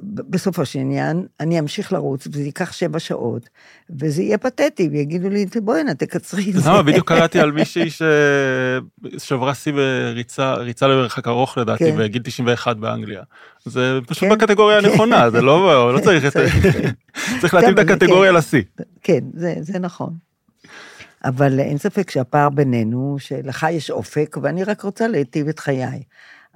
בסופו 0.04 0.66
של 0.66 0.80
עניין, 0.80 1.26
אני 1.40 1.60
אמשיך 1.60 1.94
לרוץ, 1.94 2.28
וזה 2.28 2.44
ייקח 2.44 2.72
שבע 2.72 3.00
שעות, 3.00 3.50
וזה 3.90 4.24
יהיה 4.24 4.38
פתטי, 4.38 4.90
ויגידו 4.92 5.30
לי, 5.30 5.46
בואי 5.64 5.80
הנה, 5.80 5.94
תקצרי 5.96 6.50
את 6.50 6.54
זה. 6.54 6.70
למה, 6.70 6.84
בדיוק 6.84 7.08
קראתי 7.08 7.40
על 7.40 7.52
מישהי 7.52 7.90
ששברה 9.18 9.56
שיא 9.56 9.74
בריצה, 9.74 10.54
ריצה 10.54 10.88
למרחק 10.88 11.28
ארוך 11.28 11.58
לדעתי, 11.58 11.92
כן. 11.92 11.98
בגיל 11.98 12.22
91 12.22 12.78
באנגליה. 12.78 13.24
זה 13.66 14.00
פשוט 14.08 14.24
כן. 14.24 14.30
בקטגוריה 14.30 14.82
כן. 14.82 14.88
הנכונה, 14.88 15.30
זה 15.30 15.42
לא, 15.42 15.94
לא 15.96 16.00
צריך 16.00 16.26
את... 16.26 16.34
צריך. 16.34 16.56
צריך 17.42 17.54
להתאים 17.54 17.74
את 17.74 17.80
הקטגוריה. 17.80 18.32
לשיא. 18.32 18.62
כן, 19.04 19.20
זה, 19.34 19.80
נכון. 19.80 20.14
אבל 21.24 21.60
אין 21.60 21.78
ספק 21.78 22.10
שהפער 22.10 22.50
בינינו, 22.50 23.16
שלך 23.20 23.66
יש 23.72 23.92
אופק, 23.92 24.38
ואני 24.42 24.64
רק 24.64 24.82
רוצה 24.82 25.08
להיטיב 25.08 25.48
את 25.48 25.60
חיי, 25.60 26.04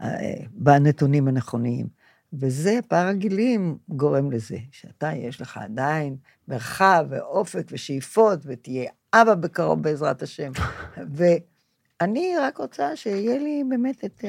אה, 0.02 0.08
בנתונים 0.52 1.28
הנכונים. 1.28 1.99
וזה, 2.34 2.80
פער 2.88 3.08
הגילים 3.08 3.78
גורם 3.90 4.32
לזה, 4.32 4.58
שאתה, 4.72 5.14
יש 5.14 5.42
לך 5.42 5.58
עדיין 5.58 6.18
מרחב 6.48 7.06
ואופק 7.10 7.68
ושאיפות, 7.72 8.40
ותהיה 8.46 8.92
אבא 9.14 9.36
בקרוב 9.36 9.84
בעזרת 9.84 10.22
השם. 10.22 10.52
ואני 11.16 12.34
רק 12.42 12.58
רוצה 12.58 12.96
שיהיה 12.96 13.40
לי 13.40 13.64
באמת 13.70 14.06
את 14.06 14.26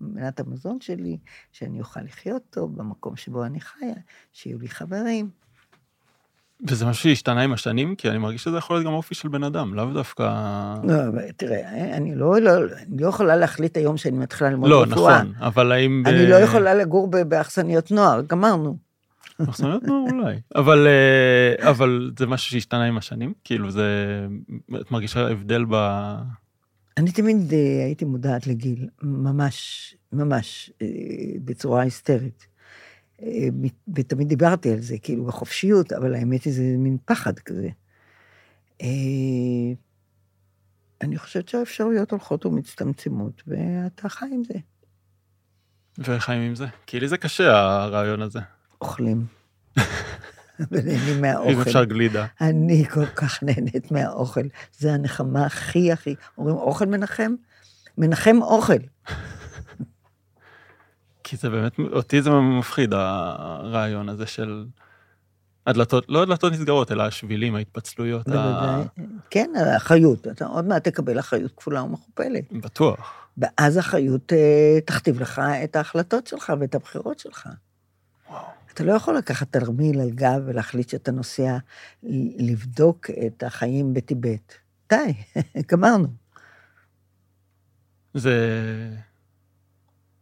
מנת 0.00 0.40
המזון 0.40 0.80
שלי, 0.80 1.18
שאני 1.52 1.80
אוכל 1.80 2.00
לחיות 2.00 2.42
טוב 2.50 2.76
במקום 2.76 3.16
שבו 3.16 3.44
אני 3.44 3.60
חיה, 3.60 3.94
שיהיו 4.32 4.58
לי 4.58 4.68
חברים. 4.68 5.30
וזה 6.66 6.86
משהו 6.86 7.02
שהשתנה 7.02 7.40
עם 7.40 7.52
השנים, 7.52 7.94
כי 7.94 8.10
אני 8.10 8.18
מרגיש 8.18 8.44
שזה 8.44 8.56
יכול 8.56 8.76
להיות 8.76 8.86
גם 8.86 8.92
אופי 8.92 9.14
של 9.14 9.28
בן 9.28 9.42
אדם, 9.44 9.74
לאו 9.74 9.84
דווקא... 9.84 10.24
לא, 10.84 10.94
אבל 11.08 11.22
תראה, 11.36 11.96
אני 11.96 12.14
לא, 12.14 12.40
לא, 12.40 12.50
אני 12.58 13.02
לא 13.02 13.08
יכולה 13.08 13.36
להחליט 13.36 13.76
היום 13.76 13.96
שאני 13.96 14.18
מתחילה 14.18 14.50
ללמוד 14.50 14.70
לא, 14.70 14.82
רפואה. 14.82 15.22
נכון, 15.22 15.32
אבל 15.40 15.72
האם... 15.72 16.02
ב- 16.02 16.08
אני 16.08 16.26
לא 16.26 16.34
יכולה 16.34 16.74
לגור 16.74 17.10
ב- 17.10 17.22
באכסניות 17.22 17.90
נוער, 17.90 18.22
גמרנו. 18.26 18.76
מחסניות? 19.40 19.82
לא, 19.84 20.04
אולי. 20.10 20.36
אבל, 20.54 20.86
אה, 20.86 21.70
אבל 21.70 22.10
זה 22.18 22.26
משהו 22.26 22.50
שהשתנה 22.50 22.84
עם 22.84 22.98
השנים? 22.98 23.32
כאילו 23.44 23.70
זה... 23.70 23.86
את 24.80 24.90
מרגישה 24.90 25.28
הבדל 25.28 25.64
ב... 25.68 25.74
אני 26.96 27.12
תמיד 27.12 27.52
אה, 27.52 27.84
הייתי 27.84 28.04
מודעת 28.04 28.46
לגיל, 28.46 28.88
ממש, 29.02 29.94
ממש, 30.12 30.70
אה, 30.82 30.86
בצורה 31.44 31.82
היסטרית. 31.82 32.46
אה, 33.22 33.48
ותמיד 33.94 34.28
דיברתי 34.28 34.72
על 34.72 34.80
זה, 34.80 34.98
כאילו, 34.98 35.24
בחופשיות, 35.24 35.92
אבל 35.92 36.14
האמת 36.14 36.44
היא, 36.44 36.52
זה 36.52 36.62
מין 36.78 36.96
פחד 37.04 37.38
כזה. 37.38 37.68
אה, 38.82 38.86
אני 41.00 41.18
חושבת 41.18 41.48
שהאפשרויות 41.48 42.10
הולכות 42.10 42.46
ומצטמצמות, 42.46 43.42
ואתה 43.46 44.08
חי 44.08 44.26
עם 44.32 44.42
זה. 44.44 44.54
וחיים 45.98 46.42
עם 46.42 46.54
זה? 46.54 46.66
כי 46.86 47.00
לי 47.00 47.08
זה 47.08 47.16
קשה, 47.16 47.82
הרעיון 47.82 48.22
הזה. 48.22 48.40
אוכלים. 48.80 49.26
ונהנים 50.70 51.14
אם 51.16 51.20
מהאוכל. 51.20 51.62
אפשר 51.62 51.84
גלידה. 51.84 52.26
אני 52.40 52.84
כל 52.84 53.06
כך 53.06 53.42
נהנית 53.42 53.90
מהאוכל. 53.90 54.40
זה 54.78 54.92
הנחמה 54.92 55.46
הכי 55.46 55.92
הכי... 55.92 56.14
אומרים, 56.38 56.56
אוכל 56.56 56.86
מנחם? 56.86 57.34
מנחם 57.98 58.42
אוכל. 58.42 58.78
כי 61.28 61.36
זה 61.36 61.50
באמת, 61.50 61.78
אותי 61.92 62.22
זה 62.22 62.30
מפחיד, 62.30 62.94
הרעיון 62.94 64.08
הזה 64.08 64.26
של 64.26 64.64
הדלתות, 65.66 66.04
לא 66.08 66.22
הדלתות 66.22 66.52
נסגרות, 66.52 66.92
אלא 66.92 67.02
השבילים, 67.02 67.54
ההתפצלויות. 67.54 68.28
ה-. 68.28 68.82
כן, 69.30 69.50
האחריות. 69.56 70.26
אתה 70.26 70.46
עוד 70.46 70.64
מעט 70.64 70.88
תקבל 70.88 71.18
אחריות 71.18 71.52
כפולה 71.56 71.82
ומכופלת. 71.82 72.52
בטוח. 72.52 73.14
ואז 73.38 73.76
האחריות 73.76 74.32
אה, 74.32 74.78
תכתיב 74.84 75.20
לך 75.20 75.42
את 75.64 75.76
ההחלטות 75.76 76.26
שלך 76.26 76.52
ואת 76.60 76.74
הבחירות 76.74 77.18
שלך. 77.18 77.48
אתה 78.72 78.84
לא 78.84 78.92
יכול 78.92 79.16
לקחת 79.16 79.52
תרמיל 79.52 80.00
על 80.00 80.10
גב 80.10 80.42
ולהחליט 80.46 80.88
שאתה 80.88 81.12
נוסע 81.12 81.56
לבדוק 82.38 83.10
את 83.26 83.42
החיים 83.42 83.94
בטיבט. 83.94 84.54
די, 84.88 85.14
גמרנו. 85.72 86.08
זה... 88.14 88.34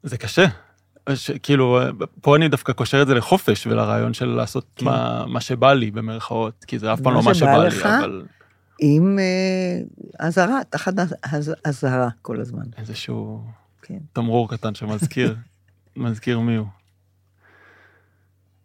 זה 0.02 0.18
קשה. 0.18 0.65
ש, 1.14 1.30
כאילו, 1.30 1.78
פה 2.20 2.36
אני 2.36 2.48
דווקא 2.48 2.72
קושר 2.72 3.02
את 3.02 3.06
זה 3.06 3.14
לחופש 3.14 3.66
ולרעיון 3.66 4.14
של 4.14 4.26
לעשות 4.26 4.66
כן. 4.76 4.84
מה, 4.84 5.24
מה 5.26 5.40
שבא 5.40 5.72
לי, 5.72 5.90
במרכאות, 5.90 6.64
כי 6.64 6.78
זה 6.78 6.92
אף 6.92 7.00
פעם 7.00 7.14
לא 7.14 7.22
מה 7.22 7.34
שבא 7.34 7.56
לי? 7.64 7.82
אבל 7.82 8.22
עם 8.80 9.18
אה, 9.18 9.80
אזהרה, 10.26 10.60
תחת 10.70 10.92
הז- 11.24 11.54
אזהרה 11.64 12.08
כל 12.22 12.40
הזמן. 12.40 12.64
איזשהו 12.78 13.42
כן. 13.82 13.98
תמרור 14.12 14.48
קטן 14.50 14.74
שמזכיר, 14.74 15.36
מזכיר 15.96 16.40
מי 16.40 16.56
הוא. 16.56 16.66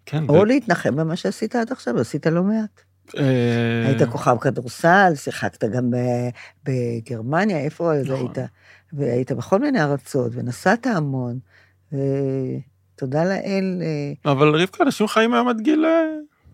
כן, 0.06 0.24
או 0.30 0.46
להתנחם 0.46 0.96
במה 0.96 1.16
שעשית 1.16 1.56
עד 1.56 1.72
עכשיו, 1.72 2.00
עשית 2.00 2.28
לא 2.28 2.44
מעט. 2.44 2.82
אה, 3.18 3.84
היית 3.88 4.10
כוכב 4.10 4.38
כדורסל, 4.42 5.12
שיחקת 5.16 5.64
גם 5.64 5.92
בגרמניה, 6.64 7.58
איפה 7.60 7.92
נכון. 8.04 8.16
היית? 8.16 8.38
והיית 8.94 9.32
בכל 9.32 9.60
מיני 9.60 9.82
ארצות, 9.82 10.32
ונסעת 10.36 10.88
המון, 10.88 11.40
ותודה 11.92 13.24
לאל, 13.26 13.82
אה, 13.82 14.32
אבל 14.32 14.56
רבקה, 14.56 14.84
אנשים 14.84 15.08
חיים 15.08 15.34
היום 15.34 15.48
עד 15.48 15.62
גיל... 15.62 15.86
אה, 15.86 16.06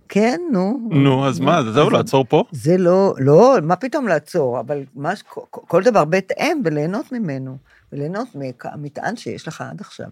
כן, 0.10 0.40
נו. 0.52 0.90
נו, 0.92 1.28
אז 1.28 1.40
מה, 1.40 1.64
זהו, 1.72 1.90
לעצור 1.90 2.26
פה? 2.30 2.44
זה 2.52 2.78
לא, 2.78 3.14
לא, 3.18 3.56
מה 3.64 3.76
פתאום 3.76 4.08
לעצור, 4.08 4.60
אבל 4.60 4.84
מה, 4.96 5.12
כל- 5.28 5.42
כל 5.52 5.84
דבר 5.84 6.06
בהתאם, 6.06 6.62
וליהנות 6.66 7.12
ממנו, 7.12 7.58
וליהנות 7.92 8.28
מהמטען 8.36 9.16
שיש 9.16 9.48
לך 9.48 9.62
עד 9.62 9.82
עכשיו. 9.82 10.08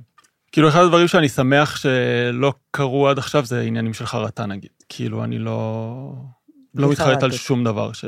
כאילו, 0.52 0.70
אחד 0.70 0.82
הדברים 0.82 1.08
שאני 1.08 1.30
שמח 1.30 1.76
שלא 1.76 2.54
קרו 2.72 3.08
עד 3.08 3.18
עכשיו 3.18 3.46
זה 3.46 3.62
עניינים 3.62 3.94
של 3.94 4.06
חרטה, 4.06 4.46
נגיד. 4.46 4.70
כאילו, 4.90 5.24
אני 5.24 5.40
לא... 5.40 6.14
לא 6.76 6.92
מתחרט 6.92 7.24
על. 7.24 7.32
שום 7.32 7.64
דבר 7.64 7.92
ש... 7.94 8.06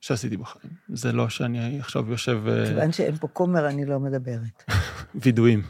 שעשיתי 0.00 0.36
בחיים. 0.36 0.72
זה 0.88 1.12
לא 1.12 1.28
שאני 1.28 1.80
עכשיו 1.80 2.10
יושב 2.10 2.40
אה, 2.48 2.66
כיוון 2.66 2.92
שאין 2.92 3.16
פה 3.16 3.28
כומר, 3.28 3.68
אני 3.68 3.84
לא 3.84 4.00
מדברת. 4.00 4.64
וידויים. 5.14 5.62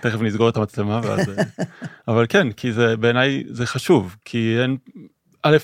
תכף 0.00 0.20
נסגור 0.20 0.48
את 0.48 0.56
המצלמה 0.56 1.00
ואז... 1.04 1.28
אה, 1.28 1.44
אבל 2.08 2.26
כן, 2.28 2.52
כי 2.52 2.72
זה 2.72 2.96
בעיניי 2.96 3.44
זה 3.50 3.66
חשוב, 3.66 4.16
כי 4.24 4.56
אין... 4.62 4.76
א', 5.42 5.56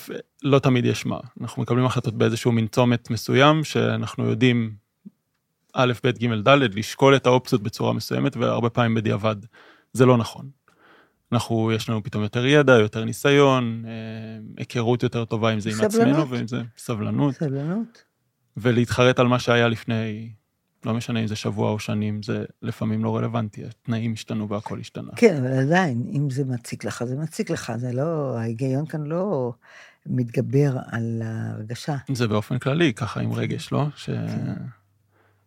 לא 0.43 0.59
תמיד 0.59 0.85
יש 0.85 1.07
מה. 1.07 1.19
אנחנו 1.41 1.63
מקבלים 1.63 1.85
החלטות 1.85 2.15
באיזשהו 2.15 2.53
מין 2.53 2.67
צומת 2.67 3.11
מסוים, 3.11 3.65
שאנחנו 3.65 4.25
יודעים 4.25 4.75
א', 5.75 5.93
ב', 6.05 6.11
ג', 6.11 6.49
ד', 6.49 6.49
לשקול 6.49 7.17
את 7.17 7.27
האופציות 7.27 7.63
בצורה 7.63 7.93
מסוימת, 7.93 8.37
והרבה 8.37 8.71
פעמים 8.71 8.95
בדיעבד 8.95 9.37
זה 9.93 10.07
לא 10.07 10.17
נכון. 10.17 10.49
אנחנו, 11.33 11.73
יש 11.73 11.89
לנו 11.89 12.03
פתאום 12.03 12.23
יותר 12.23 12.47
ידע, 12.47 12.73
יותר 12.73 13.05
ניסיון, 13.05 13.85
אה, 13.87 13.93
היכרות 14.57 15.03
יותר 15.03 15.25
טובה 15.25 15.51
עם 15.51 15.61
זה 15.61 15.71
עם 15.71 15.75
סבלנות. 15.75 16.17
עצמנו 16.17 16.29
ועם 16.29 16.49
זה 16.49 16.63
סבלנות, 16.77 17.35
סבלנות. 17.35 18.05
ולהתחרט 18.57 19.19
על 19.19 19.27
מה 19.27 19.39
שהיה 19.39 19.69
לפני, 19.69 20.33
לא 20.85 20.95
משנה 20.95 21.21
אם 21.21 21.27
זה 21.27 21.37
שבוע 21.37 21.71
או 21.71 21.79
שנים, 21.79 22.23
זה 22.23 22.45
לפעמים 22.63 23.05
לא 23.05 23.17
רלוונטי, 23.17 23.65
התנאים 23.65 24.13
השתנו 24.13 24.49
והכל 24.49 24.81
השתנה. 24.81 25.11
כן, 25.17 25.37
אבל 25.37 25.53
עדיין, 25.53 26.05
אם 26.13 26.31
זה 26.31 26.45
מציק 26.45 26.85
לך, 26.85 27.05
זה 27.05 27.17
מציק 27.17 27.51
לך, 27.51 27.73
זה 27.77 27.93
לא, 27.93 28.39
ההיגיון 28.39 28.87
כאן 28.87 29.07
לא 29.07 29.53
מתגבר 30.07 30.77
על 30.91 31.23
ההרגשה. 31.25 31.97
זה 32.13 32.29
באופן 32.29 32.59
כללי, 32.59 32.95
ככה 32.95 33.21
עם 33.21 33.33
רגש, 33.33 33.73
לא? 33.73 33.87
ש... 33.97 34.11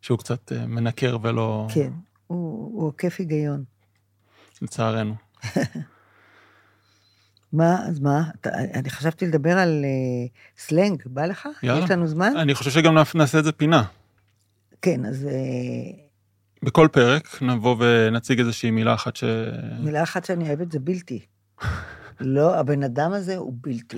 שהוא 0.02 0.18
קצת 0.18 0.52
אה, 0.52 0.68
מנקר 0.68 1.18
ולא... 1.22 1.68
כן, 1.74 1.92
הוא, 2.28 2.72
הוא 2.74 2.88
עוקף 2.88 3.16
היגיון. 3.20 3.64
לצערנו. 4.62 5.16
מה, 7.54 7.88
אז 7.88 8.00
מה? 8.00 8.24
אתה, 8.42 8.50
אני 8.74 8.90
חשבתי 8.90 9.28
לדבר 9.28 9.58
על 9.58 9.86
uh, 9.86 10.62
סלנג, 10.62 11.04
בא 11.06 11.26
לך? 11.26 11.50
יאללה. 11.64 11.84
יש 11.86 11.92
לנו 11.92 12.08
זמן? 12.08 12.34
אני 12.38 12.56
חושב 12.56 12.72
שגם 12.72 12.98
נעשה 13.16 13.40
את 13.40 13.44
זה 13.44 13.52
פינה. 13.52 13.84
כן, 14.82 15.06
אז 15.06 15.26
אה, 15.26 16.06
בכל 16.64 16.88
פרק 16.92 17.42
נבוא 17.42 17.76
ונציג 17.80 18.40
איזושהי 18.40 18.72
מילה 18.72 18.94
אחת 18.94 19.16
ש... 19.16 19.24
מילה 19.80 20.04
אחת 20.04 20.26
שאני 20.26 20.48
אוהבת 20.48 20.72
זה 20.72 20.80
בלתי. 20.80 21.26
לא, 22.20 22.56
הבן 22.56 22.84
אדם 22.84 23.14
הזה 23.14 23.36
הוא 23.36 23.54
בלתי. 23.62 23.98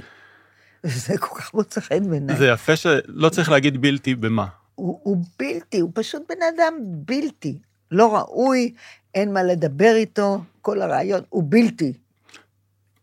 זה 0.84 1.18
כל 1.18 1.36
כך 1.40 1.54
מוצא 1.54 1.82
חן 1.82 2.10
בעיניי. 2.10 2.38
זה 2.38 2.48
יפה 2.48 2.76
שלא 2.76 3.30
צריך 3.30 3.50
להגיד 3.50 3.82
בלתי 3.82 4.16
במה. 4.16 4.48
הוא, 4.76 5.00
הוא 5.04 5.26
בלתי, 5.40 5.80
הוא 5.80 5.92
פשוט 5.94 6.22
בן 6.30 6.42
אדם 6.56 6.74
בלתי. 6.82 7.60
לא 7.92 8.16
ראוי, 8.16 8.74
אין 9.16 9.34
מה 9.34 9.44
לדבר 9.44 9.94
איתו, 9.96 10.42
כל 10.62 10.82
הרעיון, 10.82 11.22
הוא 11.30 11.44
בלתי. 11.50 11.94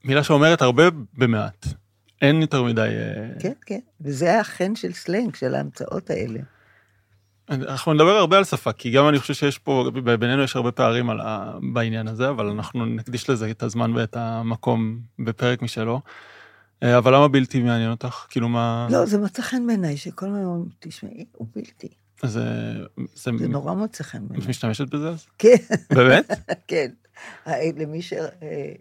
מילה 0.05 0.25
שאומרת 0.25 0.63
הרבה 0.63 0.83
במעט. 1.19 1.67
אין 2.23 2.41
יותר 2.41 2.63
מדי... 2.63 2.81
אה, 2.81 3.41
כן, 3.41 3.53
כן. 3.67 3.81
וזה 4.01 4.41
החן 4.41 4.75
של 4.77 4.93
סלנג, 4.93 5.35
של 5.35 5.55
ההמצאות 5.55 6.11
האלה. 6.11 6.41
אנחנו 7.51 7.95
נדבר 7.95 8.11
הרבה 8.11 8.39
על 8.39 8.45
שפה, 8.45 8.73
כי 8.73 8.91
גם 8.91 9.09
אני 9.09 9.19
חושב 9.19 9.35
שיש 9.35 9.59
פה, 9.59 9.91
בינינו 10.21 10.43
יש 10.43 10.57
הרבה 10.57 10.73
פערים 10.73 11.11
על. 11.11 11.21
בעניין 11.73 12.09
הזה, 12.09 12.29
אבל 12.29 12.47
אנחנו 12.47 12.87
נקדיש 12.87 13.31
לזה 13.31 13.51
את 13.51 13.63
הזמן 13.63 13.93
ואת 13.97 14.17
המקום 14.17 14.99
בפרק 15.19 15.63
משלו. 15.63 16.01
אה, 16.83 16.99
אבל 16.99 17.15
למה 17.15 17.29
בלתי 17.29 17.63
מעניין 17.63 17.91
אותך? 17.91 18.27
כאילו 18.29 18.49
מה... 18.49 18.89
לא, 18.91 19.07
זה 19.07 19.19
מצא 19.19 19.43
חן 19.43 19.67
בעיניי, 19.67 19.97
שכל 19.97 20.27
הזמן 20.27 20.45
אומרים, 20.45 20.69
תשמעי, 20.79 21.25
הוא 21.33 21.47
בלתי. 21.57 21.89
זה... 22.23 22.41
זה... 23.15 23.31
זה 23.39 23.49
נורא 23.49 23.75
מוצא 23.75 24.05
חן 24.05 24.19
את 24.19 24.23
בעיניי. 24.29 24.49
משתמשת 24.49 24.95
בזה 24.95 25.09
אז? 25.09 25.27
כן, 25.39 25.57
באמת? 25.91 26.31
כן. 26.69 26.91
למי 27.77 28.03
ש... 28.03 28.13
אה, 28.13 28.73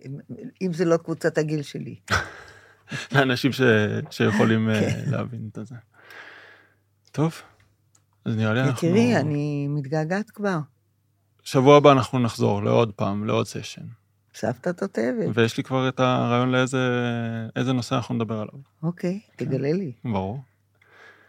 אם 0.62 0.74
זה 0.74 0.86
לא 0.86 0.98
קבוצת 0.98 1.38
הגיל 1.38 1.62
שלי. 1.62 1.96
לאנשים 3.12 3.52
ש... 3.52 3.62
שיכולים 4.10 4.70
אה, 4.70 4.80
כן. 4.80 5.12
להבין 5.12 5.50
את 5.52 5.68
זה. 5.68 5.76
טוב, 7.12 7.42
אז 8.26 8.36
נראה 8.36 8.54
לי 8.54 8.62
אנחנו... 8.62 8.88
יקירי, 8.88 9.18
אני 9.18 9.68
מתגעגעת 9.68 10.30
כבר. 10.32 10.60
שבוע 11.44 11.78
הבא 11.78 11.92
אנחנו 11.92 12.20
נחזור 12.20 12.64
לעוד 12.64 12.92
פעם, 12.92 13.26
לעוד 13.26 13.48
סשן. 13.48 13.86
סבתא 14.36 14.70
תותבת. 14.70 15.28
ויש 15.34 15.58
לי 15.58 15.64
כבר 15.64 15.90
את 15.90 16.00
הרעיון 16.00 16.52
לאיזה 16.52 16.78
איזה 17.56 17.74
נושא 17.74 17.96
אנחנו 17.96 18.16
נדבר 18.16 18.36
עליו. 18.36 18.60
אוקיי, 18.84 19.20
תגלה 19.36 19.74
לי. 19.74 19.92
ברור. 20.06 20.42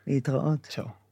להתראות. 0.07 0.67
צ'או. 0.71 1.04